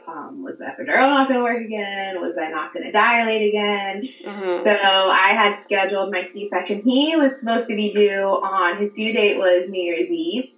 um, 0.08 0.43
was 0.43 0.58
the 0.58 0.65
epidural 0.65 1.10
not 1.10 1.27
going 1.27 1.39
to 1.39 1.43
work 1.43 1.63
again? 1.63 2.22
Was 2.22 2.38
I 2.38 2.50
not 2.50 2.74
going 2.74 2.86
to 2.86 2.91
dilate 2.91 3.50
again? 3.50 4.10
Mm-hmm. 4.24 4.63
So 4.63 4.72
I 4.72 5.34
had 5.34 5.60
scheduled 5.62 6.12
my 6.12 6.27
C-section. 6.34 6.81
He 6.81 7.15
was 7.15 7.39
supposed 7.39 7.67
to 7.67 7.75
be 7.75 7.93
due 7.93 8.24
on 8.24 8.81
his 8.81 8.91
due 8.93 9.13
date 9.13 9.38
was 9.38 9.70
New 9.70 9.81
Year's 9.81 10.10
Eve, 10.10 10.50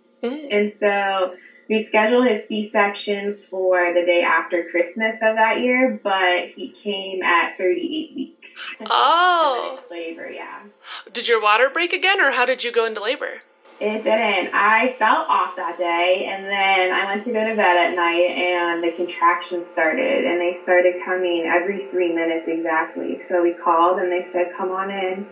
and 0.51 0.71
so 0.71 1.35
we 1.69 1.85
scheduled 1.85 2.27
his 2.27 2.47
C-section 2.47 3.37
for 3.49 3.93
the 3.93 4.05
day 4.05 4.21
after 4.21 4.67
Christmas 4.69 5.15
of 5.21 5.35
that 5.35 5.61
year. 5.61 5.99
But 6.03 6.49
he 6.55 6.69
came 6.69 7.23
at 7.23 7.57
38 7.57 8.15
weeks. 8.15 8.49
Oh, 8.89 9.79
labor, 9.89 10.29
yeah. 10.29 10.63
did 11.11 11.27
your 11.27 11.41
water 11.41 11.69
break 11.69 11.93
again, 11.93 12.19
or 12.21 12.31
how 12.31 12.45
did 12.45 12.63
you 12.63 12.71
go 12.71 12.85
into 12.85 13.01
labor? 13.01 13.41
It 13.83 14.01
didn't. 14.01 14.53
I 14.53 14.95
felt 14.97 15.27
off 15.27 15.57
that 15.57 15.77
day, 15.77 16.23
and 16.31 16.45
then 16.45 16.93
I 16.93 17.03
went 17.03 17.21
to 17.25 17.33
go 17.33 17.43
to 17.43 17.53
bed 17.53 17.75
at 17.75 17.97
night, 17.97 18.31
and 18.31 18.81
the 18.81 18.91
contractions 18.91 19.67
started, 19.67 20.23
and 20.23 20.39
they 20.39 20.57
started 20.63 21.03
coming 21.03 21.45
every 21.45 21.89
three 21.91 22.13
minutes 22.15 22.45
exactly. 22.47 23.19
So 23.27 23.41
we 23.41 23.51
called, 23.51 23.99
and 23.99 24.09
they 24.09 24.25
said, 24.31 24.53
"Come 24.55 24.71
on 24.71 24.89
in." 24.89 25.25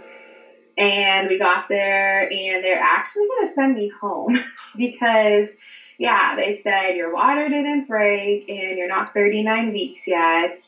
And 0.78 1.30
we 1.30 1.40
got 1.40 1.70
there, 1.70 2.24
and 2.30 2.62
they're 2.62 2.78
actually 2.78 3.28
going 3.28 3.48
to 3.48 3.54
send 3.54 3.74
me 3.74 3.90
home 4.02 4.38
because, 4.76 5.48
yeah, 5.98 6.36
they 6.36 6.60
said 6.62 6.96
your 6.96 7.14
water 7.14 7.48
didn't 7.48 7.88
break, 7.88 8.50
and 8.50 8.78
you're 8.78 8.88
not 8.90 9.14
39 9.14 9.72
weeks 9.72 10.02
yet. 10.06 10.62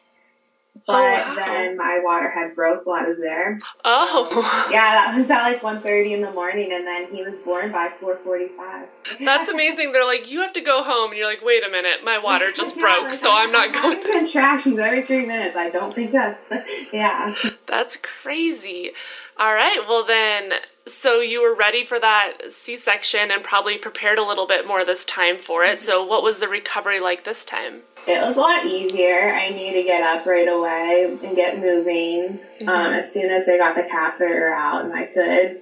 But 0.85 0.95
oh, 0.95 1.01
wow. 1.03 1.35
then 1.37 1.77
my 1.77 2.01
water 2.03 2.29
had 2.29 2.55
broke 2.55 2.85
while 2.85 3.05
I 3.05 3.07
was 3.07 3.17
there. 3.19 3.59
Oh, 3.85 4.67
Yeah, 4.71 4.91
that 4.91 5.17
was 5.17 5.29
at 5.29 5.43
like 5.43 5.61
1.30 5.61 6.11
in 6.15 6.21
the 6.21 6.31
morning, 6.31 6.73
and 6.73 6.85
then 6.85 7.07
he 7.13 7.23
was 7.23 7.35
born 7.45 7.71
by 7.71 7.89
4.45. 8.01 8.87
that's 9.23 9.47
amazing. 9.49 9.91
They're 9.93 10.03
like, 10.05 10.29
you 10.29 10.41
have 10.41 10.51
to 10.53 10.61
go 10.61 10.83
home, 10.83 11.11
and 11.11 11.17
you're 11.17 11.27
like, 11.27 11.43
wait 11.43 11.63
a 11.65 11.69
minute, 11.69 12.03
my 12.03 12.17
water 12.17 12.51
just 12.55 12.75
Yeah, 12.75 12.81
broke, 12.81 13.03
like, 13.03 13.13
so 13.13 13.31
I'm 13.31 13.51
not 13.51 13.71
going. 13.71 14.03
contractions 14.03 14.77
every 14.79 15.03
three 15.05 15.25
minutes. 15.25 15.55
I 15.55 15.69
don't 15.69 15.93
think 15.95 16.11
that's, 16.11 16.43
yeah. 16.91 17.35
That's 17.67 17.97
crazy. 17.97 18.91
All 19.37 19.53
right. 19.53 19.79
Well, 19.87 20.05
then, 20.05 20.53
so 20.85 21.21
you 21.21 21.41
were 21.41 21.55
ready 21.55 21.85
for 21.85 21.99
that 21.99 22.51
C 22.51 22.75
section 22.77 23.31
and 23.31 23.43
probably 23.43 23.77
prepared 23.77 24.17
a 24.19 24.23
little 24.23 24.47
bit 24.47 24.67
more 24.67 24.83
this 24.83 25.05
time 25.05 25.37
for 25.37 25.63
it. 25.63 25.77
Mm-hmm. 25.79 25.85
So, 25.85 26.03
what 26.05 26.23
was 26.23 26.39
the 26.39 26.47
recovery 26.47 26.99
like 26.99 27.23
this 27.25 27.45
time? 27.45 27.81
It 28.05 28.21
was 28.21 28.35
a 28.35 28.39
lot 28.41 28.65
easier. 28.65 29.33
I 29.33 29.49
knew 29.49 29.73
to 29.73 29.83
get 29.83 30.03
up 30.03 30.25
right 30.25 30.47
away 30.47 31.17
and 31.23 31.35
get 31.35 31.59
moving 31.59 32.39
um, 32.61 32.93
as 32.93 33.11
soon 33.13 33.31
as 33.31 33.45
they 33.45 33.57
got 33.57 33.75
the 33.75 33.83
catheter 33.83 34.49
out, 34.49 34.83
and 34.83 34.93
I 34.93 35.05
could. 35.05 35.61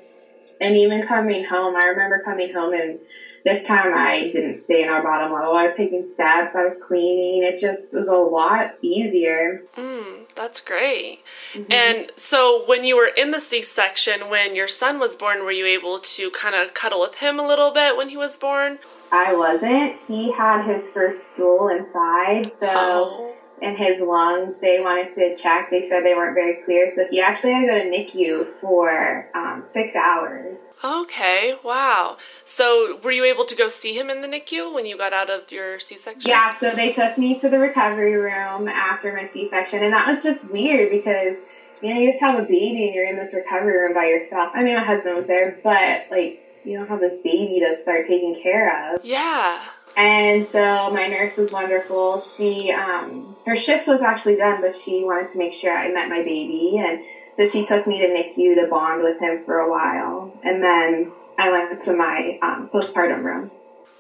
And 0.60 0.76
even 0.76 1.06
coming 1.06 1.44
home, 1.44 1.76
I 1.76 1.86
remember 1.86 2.22
coming 2.24 2.54
home 2.54 2.74
and 2.74 3.00
this 3.44 3.64
time 3.64 3.94
I 3.94 4.30
didn't 4.32 4.64
stay 4.64 4.84
in 4.84 4.90
our 4.90 5.02
bottom 5.02 5.32
level. 5.34 5.54
I 5.56 5.68
was 5.68 5.74
taking 5.78 6.08
steps, 6.14 6.56
I 6.56 6.64
was 6.66 6.76
cleaning. 6.82 7.44
It 7.44 7.60
just 7.60 7.92
was 7.94 8.08
a 8.08 8.12
lot 8.12 8.76
easier. 8.82 9.64
Mm, 9.76 10.26
that's 10.36 10.62
great. 10.62 11.20
Mhm. 11.54 11.72
And 11.74 12.12
so, 12.18 12.64
when 12.66 12.84
you 12.84 12.96
were 12.96 13.08
in 13.18 13.32
the 13.32 13.40
C 13.40 13.62
section, 13.62 14.30
when 14.30 14.56
your 14.56 14.68
son 14.68 15.00
was 15.00 15.16
born, 15.16 15.44
were 15.44 15.52
you 15.52 15.66
able 15.66 16.00
to 16.00 16.30
kind 16.32 16.56
of 16.56 16.74
cuddle 16.74 17.02
with 17.02 17.16
him 17.16 17.40
a 17.40 17.48
little 17.48 17.72
bit 17.72 17.98
when 17.98 18.10
he 18.10 18.18
was 18.18 18.38
born? 18.38 18.80
I 19.12 19.34
wasn't. 19.36 19.96
He 20.08 20.32
had 20.32 20.64
his 20.66 20.88
first 20.90 21.32
stool 21.32 21.68
inside, 21.70 22.54
so 22.54 22.68
Oh. 22.70 23.34
In 23.62 23.76
his 23.76 24.00
lungs, 24.00 24.58
they 24.58 24.80
wanted 24.80 25.14
to 25.16 25.36
check. 25.36 25.70
They 25.70 25.88
said 25.88 26.04
they 26.04 26.16
weren't 26.16 26.34
very 26.34 26.64
clear, 26.66 26.90
so 26.90 27.06
he 27.10 27.22
actually 27.22 27.54
had 27.54 27.62
to 27.62 27.68
go 27.68 27.78
to 27.78 27.90
NICU 27.90 28.60
for 28.60 29.30
um, 29.36 29.64
six 29.72 29.96
hours. 29.96 30.62
Okay. 30.84 31.56
Wow. 31.64 32.18
So, 32.44 33.00
were 33.04 33.12
you 33.12 33.24
able 33.24 33.46
to 33.46 33.56
go 33.56 33.70
see 33.70 33.98
him 33.98 34.10
in 34.10 34.22
the 34.22 34.28
NICU 34.28 34.74
when 34.74 34.88
you 34.88 34.98
got 34.98 35.14
out 35.14 35.30
of 35.30 35.52
your 35.52 35.80
C 35.80 35.98
section? 35.98 36.28
Yeah, 36.28 36.56
so 36.58 36.72
they 36.72 36.92
took 36.92 37.18
me 37.20 37.40
to 37.40 37.50
the 37.50 37.60
recovery 37.60 38.16
room 38.16 38.68
after 38.68 39.14
my 39.14 39.28
C-section, 39.32 39.84
and 39.84 39.94
that 39.94 40.08
was 40.08 40.24
just 40.24 40.44
weird 40.50 40.92
because 40.92 41.38
you 41.82 41.94
know 41.94 42.00
you 42.00 42.12
just 42.12 42.22
have 42.22 42.40
a 42.40 42.44
baby 42.44 42.88
and 42.88 42.96
you're 42.96 43.06
in 43.06 43.16
this 43.16 43.34
recovery 43.34 43.78
room 43.78 43.94
by 43.94 44.06
yourself. 44.06 44.52
I 44.56 44.64
mean, 44.64 44.76
my 44.76 44.84
husband 44.84 45.16
was 45.18 45.28
there, 45.28 45.60
but 45.64 46.08
like 46.10 46.42
you 46.64 46.78
don't 46.78 46.88
have 46.88 47.00
this 47.00 47.20
baby 47.24 47.60
to 47.60 47.80
start 47.82 48.08
taking 48.08 48.40
care 48.42 48.94
of. 48.94 49.06
Yeah. 49.06 49.60
And 49.98 50.46
so 50.46 50.90
my 50.92 51.08
nurse 51.08 51.38
was 51.38 51.52
wonderful. 51.52 52.22
She, 52.22 52.72
um, 52.72 53.36
her 53.46 53.56
shift 53.56 53.88
was 53.88 54.02
actually 54.02 54.36
done, 54.36 54.62
but 54.62 54.76
she 54.78 55.04
wanted 55.04 55.32
to 55.32 55.38
make 55.38 55.54
sure 55.54 55.76
I 55.76 55.92
met 55.92 56.10
my 56.10 56.24
baby. 56.24 56.82
And 56.84 57.02
so 57.36 57.48
she 57.48 57.66
took 57.66 57.88
me 57.88 58.00
to 58.00 58.08
NICU 58.08 58.56
to 58.64 58.68
bond 58.70 59.04
with 59.04 59.20
him 59.20 59.44
for 59.46 59.60
a 59.60 59.70
while. 59.70 60.34
And 60.44 60.64
then 60.64 61.12
I 61.38 61.50
went 61.52 61.82
to 61.84 61.94
my 61.94 62.40
um, 62.42 62.70
postpartum 62.74 63.24
room. 63.24 63.52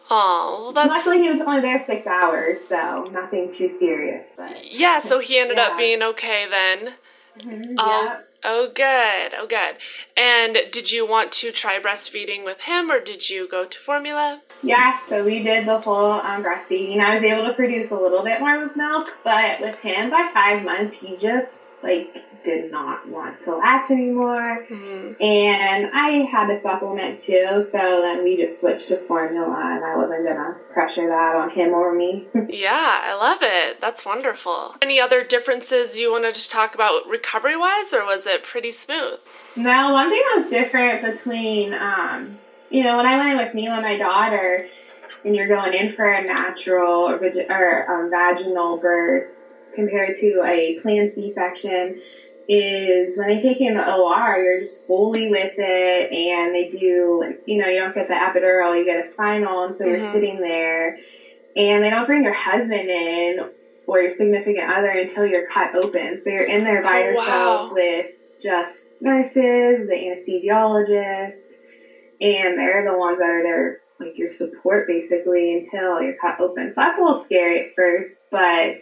Oh, 0.10 0.60
well, 0.63 0.74
that's. 0.74 1.05
Luckily, 1.05 1.24
he 1.24 1.31
was 1.31 1.41
only 1.41 1.62
there 1.62 1.83
six 1.86 2.05
hours, 2.05 2.60
so 2.62 3.10
nothing 3.12 3.51
too 3.53 3.69
serious. 3.69 4.27
But 4.36 4.71
Yeah, 4.71 5.00
so 5.00 5.19
he 5.19 5.38
ended 5.39 5.57
up 5.57 5.77
being 5.77 6.03
okay 6.03 6.48
then. 6.50 6.93
Mhm, 7.39 7.75
Oh, 7.77 7.88
yeah. 7.88 8.19
Oh, 8.43 8.71
good. 8.74 9.33
Oh, 9.38 9.48
good. 9.48 9.75
And 10.17 10.57
did 10.71 10.91
you 10.91 11.07
want 11.07 11.31
to 11.33 11.51
try 11.51 11.79
breastfeeding 11.79 12.43
with 12.43 12.62
him 12.62 12.91
or 12.91 13.00
did 13.00 13.29
you 13.29 13.48
go 13.48 13.65
to 13.65 13.79
formula? 13.79 14.41
Yeah, 14.63 14.98
so 15.07 15.24
we 15.24 15.43
did 15.43 15.67
the 15.67 15.79
whole 15.79 16.13
um, 16.13 16.43
breastfeeding. 16.43 17.00
I 17.00 17.15
was 17.15 17.24
able 17.24 17.45
to 17.45 17.53
produce 17.53 17.91
a 17.91 17.95
little 17.95 18.24
bit 18.24 18.39
more 18.39 18.71
milk, 18.75 19.10
but 19.24 19.62
with 19.62 19.75
him 19.79 20.10
by 20.10 20.29
five 20.33 20.63
months, 20.63 20.95
he 20.95 21.17
just 21.17 21.65
like 21.83 22.23
did 22.43 22.71
not 22.71 23.07
want 23.07 23.43
to 23.43 23.55
latch 23.55 23.91
anymore. 23.91 24.65
Mm. 24.69 25.21
And 25.21 25.91
I 25.93 26.27
had 26.31 26.47
to 26.47 26.61
supplement 26.61 27.19
too, 27.19 27.61
so 27.61 28.01
then 28.01 28.23
we 28.23 28.38
just 28.38 28.59
switched 28.59 28.88
to 28.89 28.97
formula, 28.97 29.59
and 29.75 29.85
I 29.85 29.95
wasn't 29.95 30.25
gonna 30.25 30.57
pressure 30.73 31.07
that 31.07 31.35
on 31.35 31.50
him 31.50 31.69
or 31.73 31.93
me. 31.93 32.27
Yeah, 32.51 33.00
I 33.03 33.15
love 33.15 33.39
it. 33.41 33.79
That's 33.79 34.05
wonderful. 34.05 34.75
Any 34.81 35.00
other 35.00 35.23
differences 35.23 35.97
you 35.97 36.11
wanted 36.11 36.35
to 36.35 36.50
talk 36.50 36.75
about 36.75 37.07
recovery 37.07 37.55
wise, 37.55 37.93
or 37.93 38.05
was 38.05 38.27
it 38.27 38.43
pretty 38.43 38.71
smooth? 38.71 39.19
now, 39.55 39.93
one 39.93 40.09
thing 40.09 40.21
that 40.21 40.41
was 40.41 40.50
different 40.50 41.01
between, 41.01 41.73
um, 41.73 42.38
you 42.69 42.83
know, 42.83 42.97
when 42.97 43.05
I 43.05 43.17
went 43.17 43.31
in 43.31 43.38
with 43.38 43.53
Mila, 43.53 43.75
and 43.75 43.83
my 43.83 43.97
daughter, 43.97 44.67
and 45.23 45.35
you're 45.35 45.47
going 45.47 45.73
in 45.73 45.93
for 45.93 46.07
a 46.07 46.23
natural 46.23 47.09
or, 47.09 47.15
or 47.15 47.91
um, 47.91 48.09
vaginal 48.09 48.77
birth 48.77 49.29
compared 49.73 50.17
to 50.17 50.41
a 50.45 50.77
planned 50.79 51.11
C-section, 51.11 51.99
is 52.47 53.17
when 53.17 53.27
they 53.27 53.39
take 53.39 53.59
you 53.59 53.69
in 53.69 53.75
the 53.75 53.93
OR, 53.93 54.37
you're 54.37 54.61
just 54.61 54.85
fully 54.85 55.29
with 55.29 55.53
it, 55.57 56.11
and 56.11 56.53
they 56.53 56.69
do, 56.69 57.35
you 57.45 57.57
know, 57.57 57.67
you 57.67 57.79
don't 57.79 57.95
get 57.95 58.07
the 58.07 58.13
epidural, 58.13 58.77
you 58.77 58.83
get 58.83 59.05
a 59.05 59.07
spinal, 59.07 59.63
and 59.63 59.75
so 59.75 59.85
you're 59.85 59.99
Mhm. 59.99 60.11
sitting 60.11 60.41
there, 60.41 60.97
and 61.55 61.83
they 61.83 61.89
don't 61.89 62.05
bring 62.07 62.23
your 62.23 62.33
husband 62.33 62.89
in 62.89 63.49
or 63.87 64.01
your 64.01 64.11
significant 64.11 64.69
other 64.69 64.89
until 64.89 65.25
you're 65.25 65.47
cut 65.47 65.75
open. 65.75 66.19
So 66.19 66.29
you're 66.29 66.43
in 66.43 66.63
there 66.63 66.81
by 66.81 67.01
Oh, 67.01 67.05
yourself 67.05 67.69
wow. 67.69 67.73
with 67.73 68.07
just 68.41 68.75
nurses, 68.99 69.87
the 69.87 69.93
anesthesiologist, 69.93 71.37
and 72.19 72.57
they're 72.57 72.85
the 72.85 72.97
ones 72.97 73.19
that 73.19 73.29
are 73.29 73.43
there 73.43 73.81
like 73.99 74.17
your 74.17 74.31
support 74.31 74.87
basically 74.87 75.53
until 75.59 76.01
you're 76.01 76.15
cut 76.15 76.39
open. 76.39 76.69
So 76.69 76.73
that's 76.75 76.97
a 76.97 77.01
little 77.01 77.23
scary 77.23 77.67
at 77.67 77.75
first, 77.75 78.25
but 78.31 78.77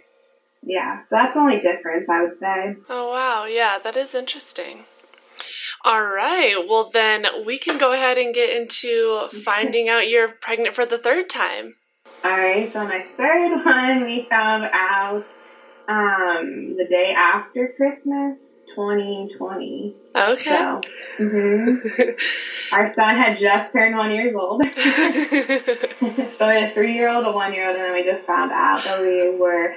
yeah, 0.62 1.02
so 1.04 1.08
that's 1.12 1.34
the 1.34 1.40
only 1.40 1.60
difference 1.62 2.10
I 2.10 2.22
would 2.24 2.36
say. 2.36 2.76
Oh 2.90 3.10
wow, 3.10 3.46
yeah, 3.46 3.78
that 3.84 3.96
is 3.98 4.14
interesting. 4.14 4.86
All 5.86 6.04
right, 6.06 6.56
well 6.68 6.90
then 6.92 7.26
we 7.46 7.58
can 7.58 7.78
go 7.78 7.94
ahead 7.94 8.18
and 8.18 8.34
get 8.34 8.56
into 8.56 9.28
finding 9.44 9.88
out 9.90 10.10
you're 10.10 10.30
pregnant 10.30 10.76
for 10.76 10.86
the 10.86 10.98
third 10.98 11.30
time. 11.30 11.76
All 12.24 12.32
right, 12.32 12.72
so 12.72 12.86
my 12.86 13.06
third 13.18 13.66
one 13.66 14.04
we 14.04 14.28
found 14.30 14.66
out 14.74 15.26
um, 15.88 16.76
the 16.78 16.86
day 16.90 17.14
after 17.18 17.74
Christmas, 17.76 18.38
2020. 18.76 19.96
Okay. 20.16 20.50
So, 20.50 20.82
hmm 21.18 21.76
our 22.72 22.92
son 22.92 23.16
had 23.16 23.38
just 23.38 23.72
turned 23.74 23.98
one 23.98 24.12
years 24.12 24.36
old. 24.36 24.64
so 24.64 24.72
we 26.48 26.54
had 26.54 26.64
a 26.64 26.72
three 26.74 26.94
year 26.94 27.10
old, 27.10 27.26
a 27.26 27.32
one 27.32 27.54
year 27.54 27.68
old, 27.68 27.78
and 27.78 27.86
then 27.86 27.94
we 27.94 28.04
just 28.04 28.26
found 28.26 28.52
out 28.52 28.84
that 28.84 29.02
we 29.02 29.36
were 29.36 29.74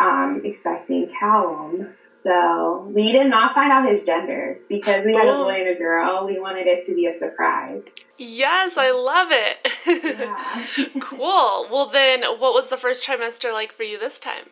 um, 0.00 0.42
expecting 0.44 1.10
Callum. 1.18 1.94
So 2.12 2.90
we 2.94 3.12
did 3.12 3.28
not 3.28 3.54
find 3.54 3.70
out 3.70 3.88
his 3.88 4.04
gender 4.04 4.58
because 4.68 5.04
we 5.04 5.14
had 5.14 5.28
a 5.28 5.32
boy 5.32 5.60
and 5.60 5.68
a 5.68 5.74
girl. 5.78 6.26
We 6.26 6.40
wanted 6.40 6.66
it 6.66 6.84
to 6.86 6.94
be 6.94 7.06
a 7.06 7.16
surprise. 7.18 7.82
Yes, 8.16 8.76
I 8.76 8.90
love 8.90 9.28
it. 9.30 9.68
Yeah. 9.86 10.66
cool. 11.00 11.68
Well, 11.70 11.88
then, 11.88 12.24
what 12.24 12.52
was 12.52 12.68
the 12.68 12.76
first 12.76 13.04
trimester 13.04 13.52
like 13.52 13.72
for 13.72 13.84
you 13.84 13.98
this 13.98 14.18
time? 14.18 14.46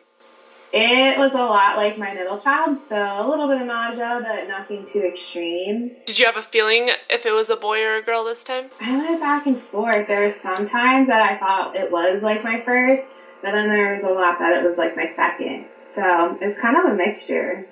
It 0.73 1.17
was 1.17 1.33
a 1.33 1.37
lot 1.37 1.77
like 1.77 1.97
my 1.97 2.13
middle 2.13 2.39
child, 2.39 2.79
so 2.89 2.95
a 2.95 3.25
little 3.27 3.47
bit 3.47 3.61
of 3.61 3.67
nausea, 3.67 4.21
but 4.21 4.47
nothing 4.49 4.85
too 4.91 4.99
extreme. 4.99 5.91
Did 6.05 6.19
you 6.19 6.25
have 6.25 6.35
a 6.35 6.41
feeling 6.41 6.89
if 7.09 7.25
it 7.25 7.31
was 7.31 7.49
a 7.49 7.55
boy 7.55 7.81
or 7.83 7.95
a 7.95 8.01
girl 8.01 8.25
this 8.25 8.43
time? 8.43 8.69
I 8.81 8.97
went 8.97 9.21
back 9.21 9.45
and 9.45 9.61
forth. 9.71 10.07
There 10.07 10.21
were 10.21 10.35
some 10.43 10.67
times 10.67 11.07
that 11.07 11.21
I 11.21 11.37
thought 11.37 11.75
it 11.75 11.89
was 11.89 12.21
like 12.21 12.43
my 12.43 12.61
first, 12.65 13.03
but 13.41 13.51
then 13.51 13.69
there 13.69 13.95
was 13.95 14.03
a 14.03 14.13
lot 14.13 14.39
that 14.39 14.63
it 14.63 14.67
was 14.67 14.77
like 14.77 14.95
my 14.95 15.07
second. 15.07 15.65
So 15.95 16.37
it's 16.41 16.59
kind 16.59 16.77
of 16.77 16.91
a 16.91 16.95
mixture. 16.95 17.67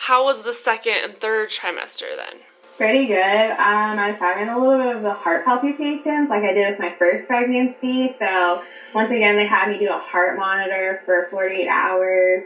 How 0.00 0.24
was 0.24 0.42
the 0.42 0.52
second 0.52 0.94
and 1.04 1.14
third 1.16 1.48
trimester 1.50 2.16
then? 2.16 2.40
Pretty 2.76 3.06
good. 3.06 3.50
Um, 3.52 3.98
I 3.98 4.10
was 4.10 4.20
having 4.20 4.48
a 4.48 4.58
little 4.58 4.78
bit 4.78 4.96
of 4.96 5.02
the 5.02 5.12
heart 5.12 5.44
palpitations 5.44 6.30
like 6.30 6.44
I 6.44 6.52
did 6.52 6.70
with 6.70 6.78
my 6.78 6.94
first 6.98 7.26
pregnancy. 7.26 8.14
So 8.20 8.62
once 8.94 9.10
again, 9.10 9.36
they 9.36 9.46
had 9.46 9.68
me 9.70 9.78
do 9.78 9.90
a 9.92 9.98
heart 9.98 10.38
monitor 10.38 11.02
for 11.04 11.26
48 11.30 11.68
hours. 11.68 12.44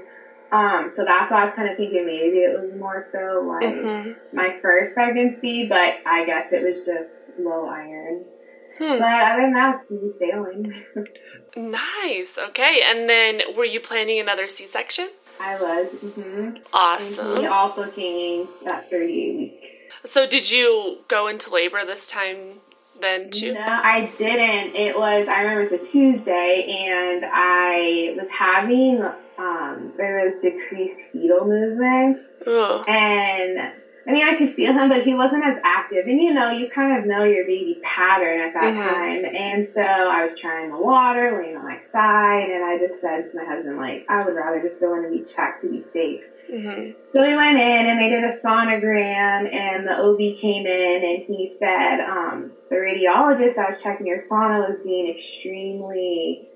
Um, 0.51 0.91
so 0.95 1.05
that's 1.05 1.31
why 1.31 1.43
I 1.43 1.45
was 1.47 1.55
kind 1.55 1.71
of 1.71 1.77
thinking 1.77 2.05
maybe 2.07 2.39
it 2.39 2.59
was 2.59 2.79
more 2.79 3.07
so 3.13 3.43
like 3.47 3.75
Mm-hmm. 3.75 4.37
my 4.37 4.57
first 4.63 4.95
pregnancy, 4.95 5.67
but 5.69 5.95
I 6.07 6.25
guess 6.27 6.49
it 6.53 6.63
was 6.63 6.85
just 6.85 7.11
low 7.39 7.67
iron. 7.69 8.25
Hmm. 8.83 8.99
But 8.99 9.23
other 9.23 9.43
than 9.43 9.53
that, 9.53 9.87
smooth 9.87 10.19
sailing. 10.19 10.85
Nice. 11.57 12.39
Okay. 12.39 12.83
And 12.85 13.09
then 13.09 13.55
were 13.57 13.65
you 13.65 13.79
planning 13.79 14.19
another 14.19 14.49
C 14.49 14.67
section? 14.67 15.11
I 15.39 15.55
was. 15.61 15.87
Mm-hmm. 15.89 16.57
And 16.75 17.39
he 17.39 17.47
also 17.47 17.91
came 17.91 18.49
at 18.67 18.89
38 18.91 19.37
weeks. 19.37 19.67
So 20.05 20.27
did 20.27 20.51
you 20.51 20.99
go 21.09 21.29
into 21.29 21.51
labor 21.51 21.85
this 21.85 22.07
time 22.07 22.61
then 23.01 23.31
too? 23.31 23.55
No, 23.55 23.61
I 23.67 24.11
didn't. 24.19 24.75
It 24.75 24.97
was, 24.97 25.29
I 25.29 25.43
remember 25.43 25.75
it's 25.75 25.89
a 25.89 25.93
Tuesday, 25.93 26.87
and 26.89 27.25
I 27.25 28.15
was 28.19 28.29
having, 28.31 29.03
um, 29.39 29.93
there 29.97 30.25
was 30.27 30.41
decreased 30.41 30.99
fetal 31.13 31.47
movement. 31.47 32.19
Ugh. 32.47 32.85
And 32.89 33.73
I 34.07 34.11
mean, 34.11 34.27
I 34.27 34.35
could 34.37 34.53
feel 34.55 34.73
him, 34.73 34.89
but 34.89 35.03
he 35.05 35.15
wasn't 35.15 35.45
as 35.45 35.59
active. 35.63 36.07
And 36.07 36.21
you 36.21 36.35
know, 36.35 36.51
you 36.51 36.69
kind 36.71 36.99
of 36.99 37.07
know 37.07 37.23
your 37.25 37.45
baby 37.45 37.79
pattern 37.83 38.41
at 38.41 38.53
that 38.55 38.75
Mhm. 38.75 38.83
time. 38.83 39.25
And 39.25 39.69
so 39.69 39.81
I 39.81 40.25
was 40.25 40.39
trying 40.39 40.71
the 40.71 40.79
water, 40.79 41.41
laying 41.41 41.57
on 41.57 41.65
my 41.65 41.79
side, 41.93 42.51
and 42.51 42.65
I 42.65 42.79
just 42.79 43.01
said 43.01 43.25
to 43.31 43.37
my 43.37 43.45
husband, 43.45 43.77
like, 43.79 44.05
I 44.09 44.25
would 44.25 44.35
rather 44.35 44.61
just 44.61 44.81
go 44.81 44.95
in 44.95 45.05
and 45.05 45.13
be 45.13 45.25
checked 45.35 45.63
to 45.63 45.69
be 45.69 45.85
safe. 45.93 46.23
Mhm. 46.53 46.95
So 47.13 47.23
we 47.23 47.37
went 47.37 47.59
in 47.59 47.87
and 47.87 48.01
they 48.01 48.09
did 48.11 48.25
a 48.25 48.33
sonogram 48.33 49.53
and 49.55 49.87
the 49.87 49.97
OB 49.97 50.35
came 50.35 50.67
in 50.67 51.05
and 51.05 51.23
he 51.23 51.55
said, 51.59 52.01
um, 52.01 52.53
the 52.69 52.77
radiologist 52.77 53.55
that 53.55 53.71
was 53.71 53.83
checking 53.83 54.07
your 54.07 54.21
sono 54.29 54.69
was 54.69 54.81
being 54.81 55.09
extremely 55.09 56.49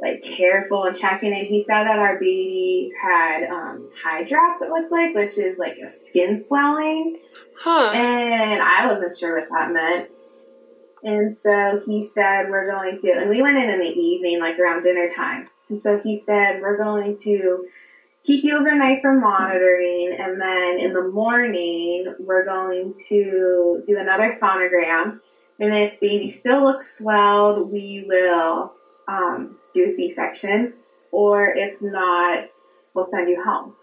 like 0.00 0.22
careful 0.22 0.84
and 0.84 0.96
checking 0.96 1.32
and 1.32 1.46
he 1.46 1.62
said 1.64 1.84
that 1.84 1.98
our 1.98 2.18
baby 2.18 2.90
had 3.00 3.44
um 3.44 3.88
hydrops 4.04 4.60
it 4.60 4.68
looked 4.68 4.90
like, 4.90 5.14
which 5.14 5.38
is 5.38 5.56
like 5.58 5.78
a 5.78 5.88
skin 5.88 6.42
swelling. 6.42 7.18
Huh. 7.58 7.90
And 7.92 8.60
I 8.60 8.86
wasn't 8.86 9.16
sure 9.16 9.38
what 9.38 9.48
that 9.50 9.72
meant. 9.72 10.10
And 11.04 11.36
so 11.36 11.82
he 11.86 12.08
said, 12.14 12.48
we're 12.48 12.66
going 12.66 13.00
to, 13.02 13.12
and 13.12 13.28
we 13.28 13.42
went 13.42 13.58
in 13.58 13.68
in 13.68 13.78
the 13.78 13.86
evening, 13.86 14.40
like 14.40 14.58
around 14.58 14.84
dinner 14.84 15.10
time. 15.14 15.48
And 15.68 15.80
so 15.80 15.98
he 15.98 16.22
said, 16.24 16.62
we're 16.62 16.78
going 16.78 17.18
to 17.24 17.66
keep 18.24 18.42
you 18.42 18.56
overnight 18.56 19.02
for 19.02 19.12
monitoring. 19.12 20.16
And 20.18 20.40
then 20.40 20.78
in 20.80 20.94
the 20.94 21.08
morning, 21.08 22.14
we're 22.18 22.46
going 22.46 22.94
to 23.08 23.82
do 23.86 23.98
another 23.98 24.30
sonogram. 24.30 25.18
And 25.60 25.74
if 25.74 26.00
baby 26.00 26.30
still 26.30 26.64
looks 26.64 26.96
swelled, 26.98 27.70
we 27.70 28.06
will 28.08 28.72
um, 29.06 29.58
do 29.74 29.86
a 29.86 29.90
C-section. 29.90 30.74
Or 31.10 31.48
if 31.48 31.80
not, 31.80 32.48
we'll 32.94 33.08
send 33.10 33.28
you 33.28 33.42
home. 33.42 33.74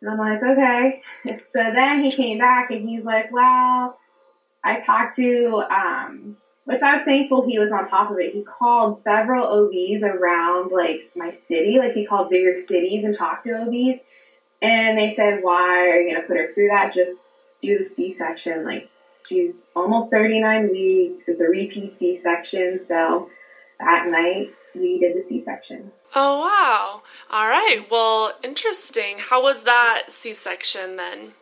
And 0.00 0.10
I'm 0.10 0.18
like, 0.18 0.42
okay. 0.42 1.02
So 1.52 1.58
then 1.74 2.04
he 2.04 2.12
came 2.12 2.38
back 2.38 2.70
and 2.70 2.88
he's 2.88 3.04
like, 3.04 3.32
well, 3.32 3.98
I 4.62 4.80
talked 4.80 5.16
to, 5.16 5.62
um, 5.70 6.36
which 6.64 6.82
I 6.82 6.96
was 6.96 7.04
thankful 7.04 7.46
he 7.46 7.58
was 7.58 7.72
on 7.72 7.88
top 7.88 8.10
of 8.10 8.18
it. 8.18 8.32
He 8.32 8.42
called 8.42 9.02
several 9.02 9.46
OBs 9.46 10.02
around 10.02 10.70
like 10.72 11.10
my 11.14 11.36
city, 11.48 11.78
like 11.78 11.92
he 11.92 12.06
called 12.06 12.30
bigger 12.30 12.56
cities 12.56 13.04
and 13.04 13.16
talked 13.16 13.46
to 13.46 13.62
OBs. 13.62 14.00
And 14.62 14.98
they 14.98 15.14
said, 15.14 15.42
why 15.42 15.88
are 15.88 16.00
you 16.00 16.16
to 16.16 16.22
put 16.22 16.36
her 16.36 16.52
through 16.54 16.68
that? 16.68 16.94
Just 16.94 17.16
do 17.62 17.78
the 17.78 17.94
C-section. 17.94 18.64
Like 18.64 18.88
she's 19.26 19.54
almost 19.74 20.10
39 20.10 20.70
weeks. 20.70 21.24
It's 21.26 21.40
a 21.40 21.44
repeat 21.44 21.98
C-section. 21.98 22.84
So 22.84 23.30
that 23.78 24.06
night 24.08 24.52
we 24.74 24.98
did 24.98 25.16
the 25.16 25.26
C-section. 25.28 25.92
Oh 26.14 26.40
wow. 26.40 27.02
All 27.30 27.48
right. 27.48 27.84
Well, 27.90 28.32
interesting. 28.42 29.18
How 29.18 29.42
was 29.42 29.62
that 29.64 30.04
C-section 30.08 30.96
then? 30.96 31.32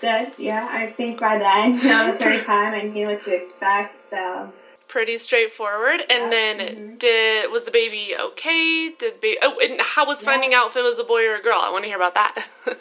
Good. 0.00 0.32
Yeah. 0.38 0.66
I 0.70 0.90
think 0.92 1.20
by 1.20 1.38
then, 1.38 1.78
you 1.78 1.84
know, 1.88 2.12
the 2.12 2.18
third 2.18 2.44
time 2.46 2.74
I 2.74 2.82
knew 2.82 3.06
what 3.08 3.24
to 3.24 3.34
expect. 3.34 3.98
So 4.10 4.52
Pretty 4.88 5.18
straightforward. 5.18 6.00
And 6.10 6.24
Yeah, 6.24 6.30
then 6.30 6.58
mhm. 6.58 6.98
did 6.98 7.50
was 7.52 7.62
the 7.64 7.70
baby 7.70 8.14
okay? 8.18 8.90
Did 8.90 9.20
baby 9.20 9.38
Oh, 9.42 9.56
and 9.62 9.80
how 9.80 10.04
was 10.06 10.22
Yeah. 10.22 10.30
finding 10.32 10.52
out 10.54 10.70
if 10.70 10.76
it 10.76 10.82
was 10.82 10.98
a 10.98 11.04
boy 11.04 11.26
or 11.26 11.36
a 11.36 11.42
girl? 11.42 11.60
I 11.60 11.70
want 11.70 11.84
to 11.84 11.88
hear 11.88 11.96
about 11.96 12.14
that. 12.14 12.46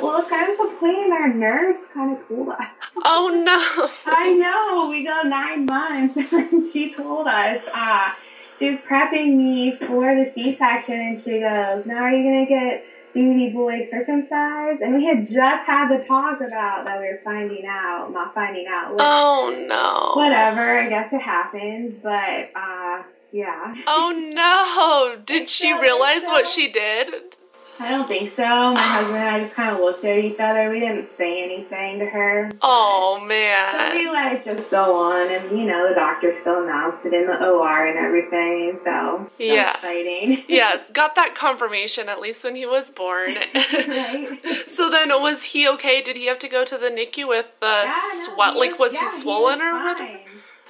Well, 0.00 0.20
it's 0.20 0.28
kind 0.30 0.48
of 0.52 0.56
the 0.58 0.76
point 0.78 1.12
our 1.12 1.26
nurse 1.34 1.78
kind 1.92 2.16
of 2.16 2.28
told 2.28 2.50
us. 2.50 2.64
oh 3.04 3.28
no. 3.44 3.88
I 4.06 4.32
know, 4.34 4.88
we 4.88 5.02
go 5.04 5.22
nine 5.22 5.64
months, 5.64 6.16
and 6.32 6.62
she 6.62 6.94
told 6.94 7.26
us, 7.26 7.60
uh, 7.74 8.10
she 8.58 8.70
was 8.70 8.80
prepping 8.88 9.36
me 9.36 9.76
for 9.76 10.14
the 10.14 10.30
C-section, 10.30 10.94
and 11.00 11.20
she 11.20 11.40
goes, 11.40 11.86
now 11.86 11.98
are 11.98 12.10
you 12.12 12.40
to 12.40 12.46
get 12.48 12.84
baby 13.14 13.50
boy 13.50 13.88
circumcised? 13.90 14.80
And 14.80 14.94
we 14.94 15.04
had 15.06 15.18
just 15.24 15.64
had 15.66 15.88
the 15.88 16.04
talk 16.04 16.40
about 16.40 16.84
that 16.84 16.98
we 17.00 17.06
were 17.06 17.20
finding 17.24 17.64
out, 17.66 18.10
not 18.12 18.34
finding 18.34 18.66
out. 18.68 18.90
which- 18.92 19.00
Oh 19.02 19.64
no. 19.66 20.20
Whatever, 20.20 20.80
I 20.80 20.88
guess 20.88 21.12
it 21.12 21.20
happens, 21.22 21.94
but, 22.02 22.50
uh, 22.54 23.02
yeah. 23.32 23.74
Oh 23.86 24.10
no. 24.16 25.22
Did 25.24 25.48
she 25.48 25.72
realize 25.72 26.24
what 26.24 26.48
she 26.48 26.70
did? 26.70 27.36
I 27.80 27.90
don't 27.90 28.08
think 28.08 28.32
so. 28.34 28.42
My 28.42 28.80
husband 28.80 29.16
and 29.18 29.28
I 29.28 29.40
just 29.40 29.54
kind 29.54 29.70
of 29.74 29.80
looked 29.80 30.04
at 30.04 30.18
each 30.18 30.40
other. 30.40 30.68
We 30.70 30.80
didn't 30.80 31.10
say 31.16 31.44
anything 31.44 32.00
to 32.00 32.06
her. 32.06 32.50
Oh 32.60 33.18
So 33.20 33.26
man. 33.26 33.96
we 33.96 34.10
let 34.10 34.32
it 34.32 34.44
just 34.44 34.70
go 34.70 34.96
on, 34.96 35.30
and 35.30 35.56
you 35.56 35.64
know, 35.64 35.88
the 35.88 35.94
doctor 35.94 36.36
still 36.40 36.64
announced 36.64 37.06
it 37.06 37.12
in 37.12 37.26
the 37.28 37.48
OR 37.48 37.86
and 37.86 37.96
everything, 37.98 38.80
so 38.84 39.28
so 39.38 39.44
Yeah. 39.44 39.74
exciting. 39.76 40.44
Yeah, 40.48 40.80
got 40.92 41.14
that 41.14 41.34
confirmation 41.36 42.08
at 42.08 42.20
least 42.20 42.42
when 42.42 42.56
he 42.56 42.66
was 42.66 42.90
born. 42.90 43.34
right? 43.54 44.38
so 44.66 44.90
then 44.90 45.10
was 45.22 45.42
he 45.44 45.68
okay? 45.68 46.02
Did 46.02 46.16
he 46.16 46.26
have 46.26 46.38
to 46.40 46.48
go 46.48 46.64
to 46.64 46.76
the 46.78 46.88
NICU 46.88 47.28
with 47.28 47.46
the 47.60 47.66
Yeah, 47.84 48.24
no, 48.36 48.52
he 48.54 48.58
Like 48.58 48.78
was 48.78 48.94
yeah, 48.94 49.00
he 49.12 49.20
swollen 49.20 49.60
or 49.60 49.74
was 49.74 49.82
what? 49.84 49.98
fine. 49.98 50.18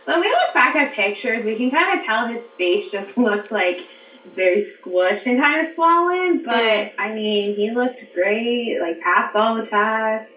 When 0.05 0.21
we 0.21 0.29
look 0.29 0.53
back 0.55 0.75
at 0.77 0.93
pictures, 0.93 1.45
we 1.45 1.57
can 1.57 1.71
kind 1.71 1.99
of 1.99 2.05
tell 2.05 2.27
his 2.29 2.43
face 2.53 2.91
just 2.91 3.17
looked 3.17 3.51
like 3.51 3.87
very 4.35 4.73
squished 4.81 5.27
and 5.27 5.41
kind 5.41 5.67
of 5.67 5.75
swollen, 5.75 6.43
but. 6.45 6.93
I 6.99 7.13
mean, 7.15 7.57
he 7.57 7.71
looked 7.71 8.01
great, 8.15 8.79
like 8.81 9.01
passed 9.01 9.35
all 9.37 9.57
the 9.57 9.67
tests. 9.67 10.31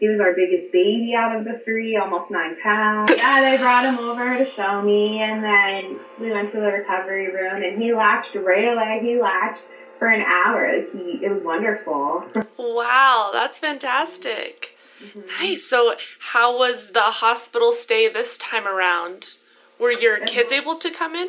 He 0.00 0.08
was 0.08 0.20
our 0.20 0.32
biggest 0.32 0.72
baby 0.72 1.14
out 1.14 1.36
of 1.36 1.44
the 1.44 1.60
three, 1.64 1.96
almost 1.96 2.30
nine 2.30 2.56
pounds. 2.62 3.12
Yeah, 3.16 3.40
they 3.40 3.56
brought 3.56 3.84
him 3.84 3.98
over 3.98 4.38
to 4.38 4.50
show 4.54 4.80
me, 4.80 5.20
and 5.20 5.42
then 5.42 5.98
we 6.20 6.30
went 6.30 6.52
to 6.52 6.60
the 6.60 6.70
recovery 6.70 7.32
room, 7.32 7.62
and 7.62 7.82
he 7.82 7.92
latched 7.92 8.34
right 8.36 8.72
away. 8.72 9.00
He 9.02 9.20
latched 9.20 9.64
for 9.98 10.08
an 10.08 10.22
hour. 10.22 10.72
Like 10.72 10.92
he, 10.92 11.24
it 11.24 11.32
was 11.32 11.42
wonderful. 11.42 12.24
Wow, 12.56 13.30
that's 13.32 13.58
fantastic. 13.58 14.76
Mm-hmm. 15.02 15.20
Nice. 15.40 15.64
So 15.68 15.94
how 16.20 16.56
was 16.56 16.92
the 16.92 17.00
hospital 17.00 17.72
stay 17.72 18.08
this 18.08 18.38
time 18.38 18.66
around? 18.66 19.34
Were 19.78 19.92
your 19.92 20.18
kids 20.18 20.52
able 20.52 20.76
to 20.78 20.90
come 20.90 21.14
in? 21.14 21.28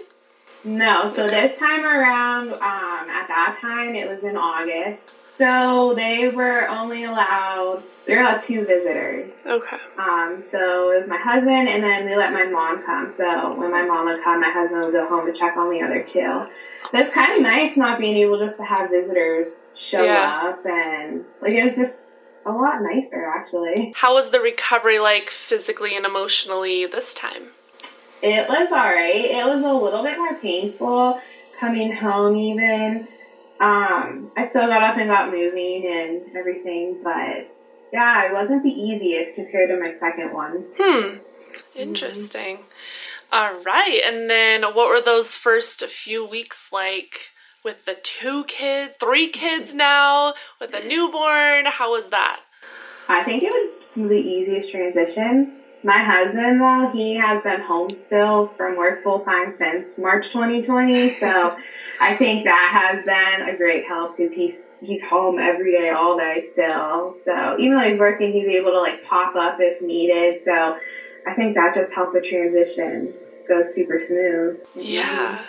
No, 0.63 1.07
so 1.07 1.27
this 1.27 1.57
time 1.57 1.85
around, 1.85 2.49
um, 2.53 2.59
at 3.09 3.27
that 3.27 3.57
time, 3.61 3.95
it 3.95 4.09
was 4.09 4.23
in 4.23 4.35
August. 4.35 4.99
So 5.37 5.93
they 5.95 6.27
were 6.35 6.67
only 6.67 7.05
allowed, 7.05 7.83
they 8.05 8.13
were 8.15 8.21
allowed 8.23 8.43
two 8.43 8.65
visitors. 8.65 9.31
Okay. 9.45 9.77
Um, 9.97 10.43
so 10.51 10.91
it 10.91 10.99
was 10.99 11.05
my 11.07 11.17
husband, 11.17 11.69
and 11.69 11.81
then 11.81 12.05
we 12.05 12.15
let 12.17 12.33
my 12.33 12.43
mom 12.45 12.83
come. 12.85 13.09
So 13.15 13.57
when 13.57 13.71
my 13.71 13.83
mom 13.85 14.07
would 14.07 14.21
come, 14.21 14.41
my 14.41 14.51
husband 14.51 14.81
would 14.83 14.91
go 14.91 15.07
home 15.07 15.31
to 15.31 15.39
check 15.39 15.55
on 15.55 15.69
the 15.71 15.81
other 15.81 16.03
two. 16.03 16.43
But 16.91 17.01
it's 17.01 17.13
kind 17.13 17.33
of 17.37 17.41
nice 17.41 17.77
not 17.77 17.99
being 17.99 18.17
able 18.17 18.37
just 18.37 18.57
to 18.57 18.63
have 18.65 18.89
visitors 18.89 19.53
show 19.75 20.03
Yeah. 20.03 20.49
up, 20.49 20.65
and 20.65 21.23
like 21.41 21.53
it 21.53 21.63
was 21.63 21.77
just 21.77 21.95
a 22.45 22.51
lot 22.51 22.81
nicer 22.81 23.25
actually. 23.33 23.93
How 23.95 24.13
was 24.13 24.31
the 24.31 24.41
recovery 24.41 24.99
like 24.99 25.29
physically 25.29 25.95
and 25.95 26.05
emotionally 26.05 26.85
this 26.85 27.13
time? 27.13 27.51
It 28.21 28.49
was 28.49 28.71
alright. 28.71 29.25
It 29.25 29.45
was 29.45 29.63
a 29.63 29.73
little 29.73 30.03
bit 30.03 30.17
more 30.17 30.35
painful 30.35 31.19
coming 31.59 31.91
home 31.91 32.35
even. 32.35 33.07
Um, 33.59 34.31
I 34.37 34.47
still 34.49 34.67
got 34.67 34.81
up 34.81 34.97
and 34.97 35.09
got 35.09 35.31
moving 35.31 35.85
and 35.85 36.35
everything, 36.35 36.99
but 37.03 37.53
yeah, 37.91 38.25
it 38.25 38.33
wasn't 38.33 38.63
the 38.63 38.69
easiest 38.69 39.35
compared 39.35 39.69
to 39.69 39.79
my 39.79 39.95
second 39.99 40.33
one. 40.33 40.65
Hmm. 40.79 41.17
Interesting. 41.75 42.59
All 43.31 43.61
right. 43.63 44.01
And 44.05 44.29
then 44.29 44.63
what 44.63 44.89
were 44.89 45.01
those 45.01 45.35
first 45.35 45.83
few 45.85 46.25
weeks 46.25 46.69
like 46.71 47.31
with 47.63 47.85
the 47.85 47.95
two 47.95 48.45
kids, 48.45 48.93
three 48.99 49.27
kids 49.27 49.75
now, 49.75 50.33
with 50.59 50.73
a 50.73 50.85
newborn? 50.85 51.65
How 51.65 51.91
was 51.91 52.09
that? 52.09 52.39
I 53.07 53.23
think 53.23 53.43
it 53.43 53.51
was 53.51 54.07
the 54.09 54.15
easiest 54.15 54.71
transition. 54.71 55.59
My 55.83 55.99
husband, 55.99 56.59
though, 56.59 56.89
he 56.93 57.15
has 57.15 57.43
been 57.43 57.61
home 57.61 57.93
still 57.93 58.47
from 58.57 58.75
work 58.75 59.01
full 59.03 59.21
time 59.21 59.51
since 59.51 59.97
March 59.97 60.27
2020. 60.27 61.19
So 61.19 61.57
I 62.01 62.17
think 62.17 62.43
that 62.45 62.71
has 62.93 63.05
been 63.05 63.49
a 63.49 63.57
great 63.57 63.85
help 63.85 64.17
because 64.17 64.33
he's 64.33 64.55
he's 64.81 65.01
home 65.03 65.39
every 65.39 65.71
day, 65.73 65.89
all 65.89 66.17
day 66.17 66.47
still. 66.53 67.15
So 67.25 67.55
even 67.59 67.77
though 67.77 67.89
he's 67.89 67.99
working, 67.99 68.31
he's 68.33 68.47
able 68.47 68.71
to 68.71 68.79
like 68.79 69.03
pop 69.05 69.35
up 69.35 69.57
if 69.59 69.81
needed. 69.81 70.41
So 70.45 70.77
I 71.27 71.33
think 71.33 71.55
that 71.55 71.73
just 71.75 71.91
helped 71.93 72.13
the 72.13 72.21
transition 72.21 73.13
go 73.47 73.63
super 73.73 74.01
smooth. 74.05 74.59
Yeah. 74.75 75.39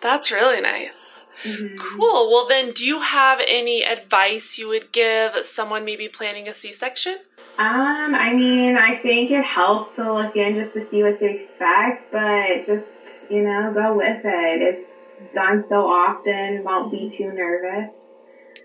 That's 0.00 0.30
really 0.30 0.60
nice. 0.60 1.24
Mhm. 1.44 1.78
Cool. 1.78 2.30
Well, 2.32 2.48
then, 2.48 2.72
do 2.72 2.84
you 2.84 3.00
have 3.00 3.40
any 3.46 3.84
advice 3.84 4.58
you 4.58 4.68
would 4.68 4.90
give 4.90 5.44
someone 5.44 5.84
maybe 5.84 6.08
planning 6.08 6.48
a 6.48 6.54
C 6.54 6.72
section? 6.72 7.18
Um, 7.58 8.14
I 8.14 8.32
mean, 8.34 8.76
I 8.76 8.98
think 8.98 9.32
it 9.32 9.44
helps 9.44 9.88
to 9.96 10.12
look 10.12 10.36
in 10.36 10.54
just 10.54 10.74
to 10.74 10.88
see 10.88 11.02
what 11.02 11.18
to 11.18 11.24
expect, 11.24 12.12
but 12.12 12.64
just, 12.64 12.86
you 13.28 13.42
know, 13.42 13.72
go 13.74 13.96
with 13.96 14.20
it. 14.24 14.62
It's 14.62 15.34
done 15.34 15.64
so 15.68 15.88
often, 15.88 16.62
won't 16.62 16.92
be 16.92 17.10
too 17.10 17.32
nervous. 17.32 17.92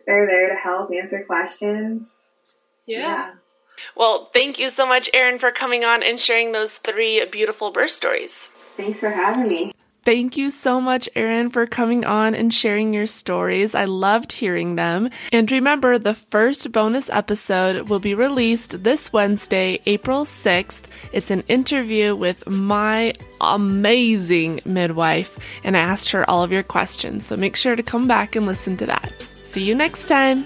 They're 0.05 0.27
there 0.27 0.49
to 0.49 0.55
help 0.55 0.91
answer 0.93 1.23
questions. 1.25 2.05
Yeah. 2.85 3.31
Well, 3.95 4.29
thank 4.31 4.59
you 4.59 4.69
so 4.69 4.85
much, 4.85 5.09
Erin, 5.11 5.39
for 5.39 5.49
coming 5.49 5.83
on 5.83 6.03
and 6.03 6.19
sharing 6.19 6.51
those 6.51 6.77
three 6.77 7.25
beautiful 7.25 7.71
birth 7.71 7.91
stories. 7.91 8.49
Thanks 8.77 8.99
for 8.99 9.09
having 9.09 9.47
me. 9.47 9.73
Thank 10.05 10.35
you 10.35 10.49
so 10.49 10.81
much, 10.81 11.07
Erin, 11.15 11.49
for 11.49 11.65
coming 11.65 12.03
on 12.03 12.35
and 12.35 12.53
sharing 12.53 12.93
your 12.93 13.05
stories. 13.05 13.73
I 13.73 13.85
loved 13.85 14.33
hearing 14.33 14.75
them. 14.75 15.09
And 15.31 15.49
remember, 15.49 15.97
the 15.97 16.13
first 16.13 16.69
bonus 16.73 17.09
episode 17.09 17.87
will 17.87 17.99
be 17.99 18.13
released 18.13 18.83
this 18.83 19.13
Wednesday, 19.13 19.79
April 19.85 20.25
6th. 20.25 20.81
It's 21.13 21.31
an 21.31 21.45
interview 21.47 22.17
with 22.17 22.45
my 22.45 23.13
amazing 23.39 24.59
midwife, 24.65 25.39
and 25.63 25.77
I 25.77 25.79
asked 25.79 26.11
her 26.11 26.29
all 26.29 26.43
of 26.43 26.51
your 26.51 26.63
questions. 26.63 27.25
So 27.25 27.37
make 27.37 27.55
sure 27.55 27.77
to 27.77 27.83
come 27.83 28.05
back 28.05 28.35
and 28.35 28.45
listen 28.45 28.75
to 28.77 28.85
that. 28.87 29.13
See 29.45 29.63
you 29.63 29.73
next 29.73 30.09
time. 30.09 30.45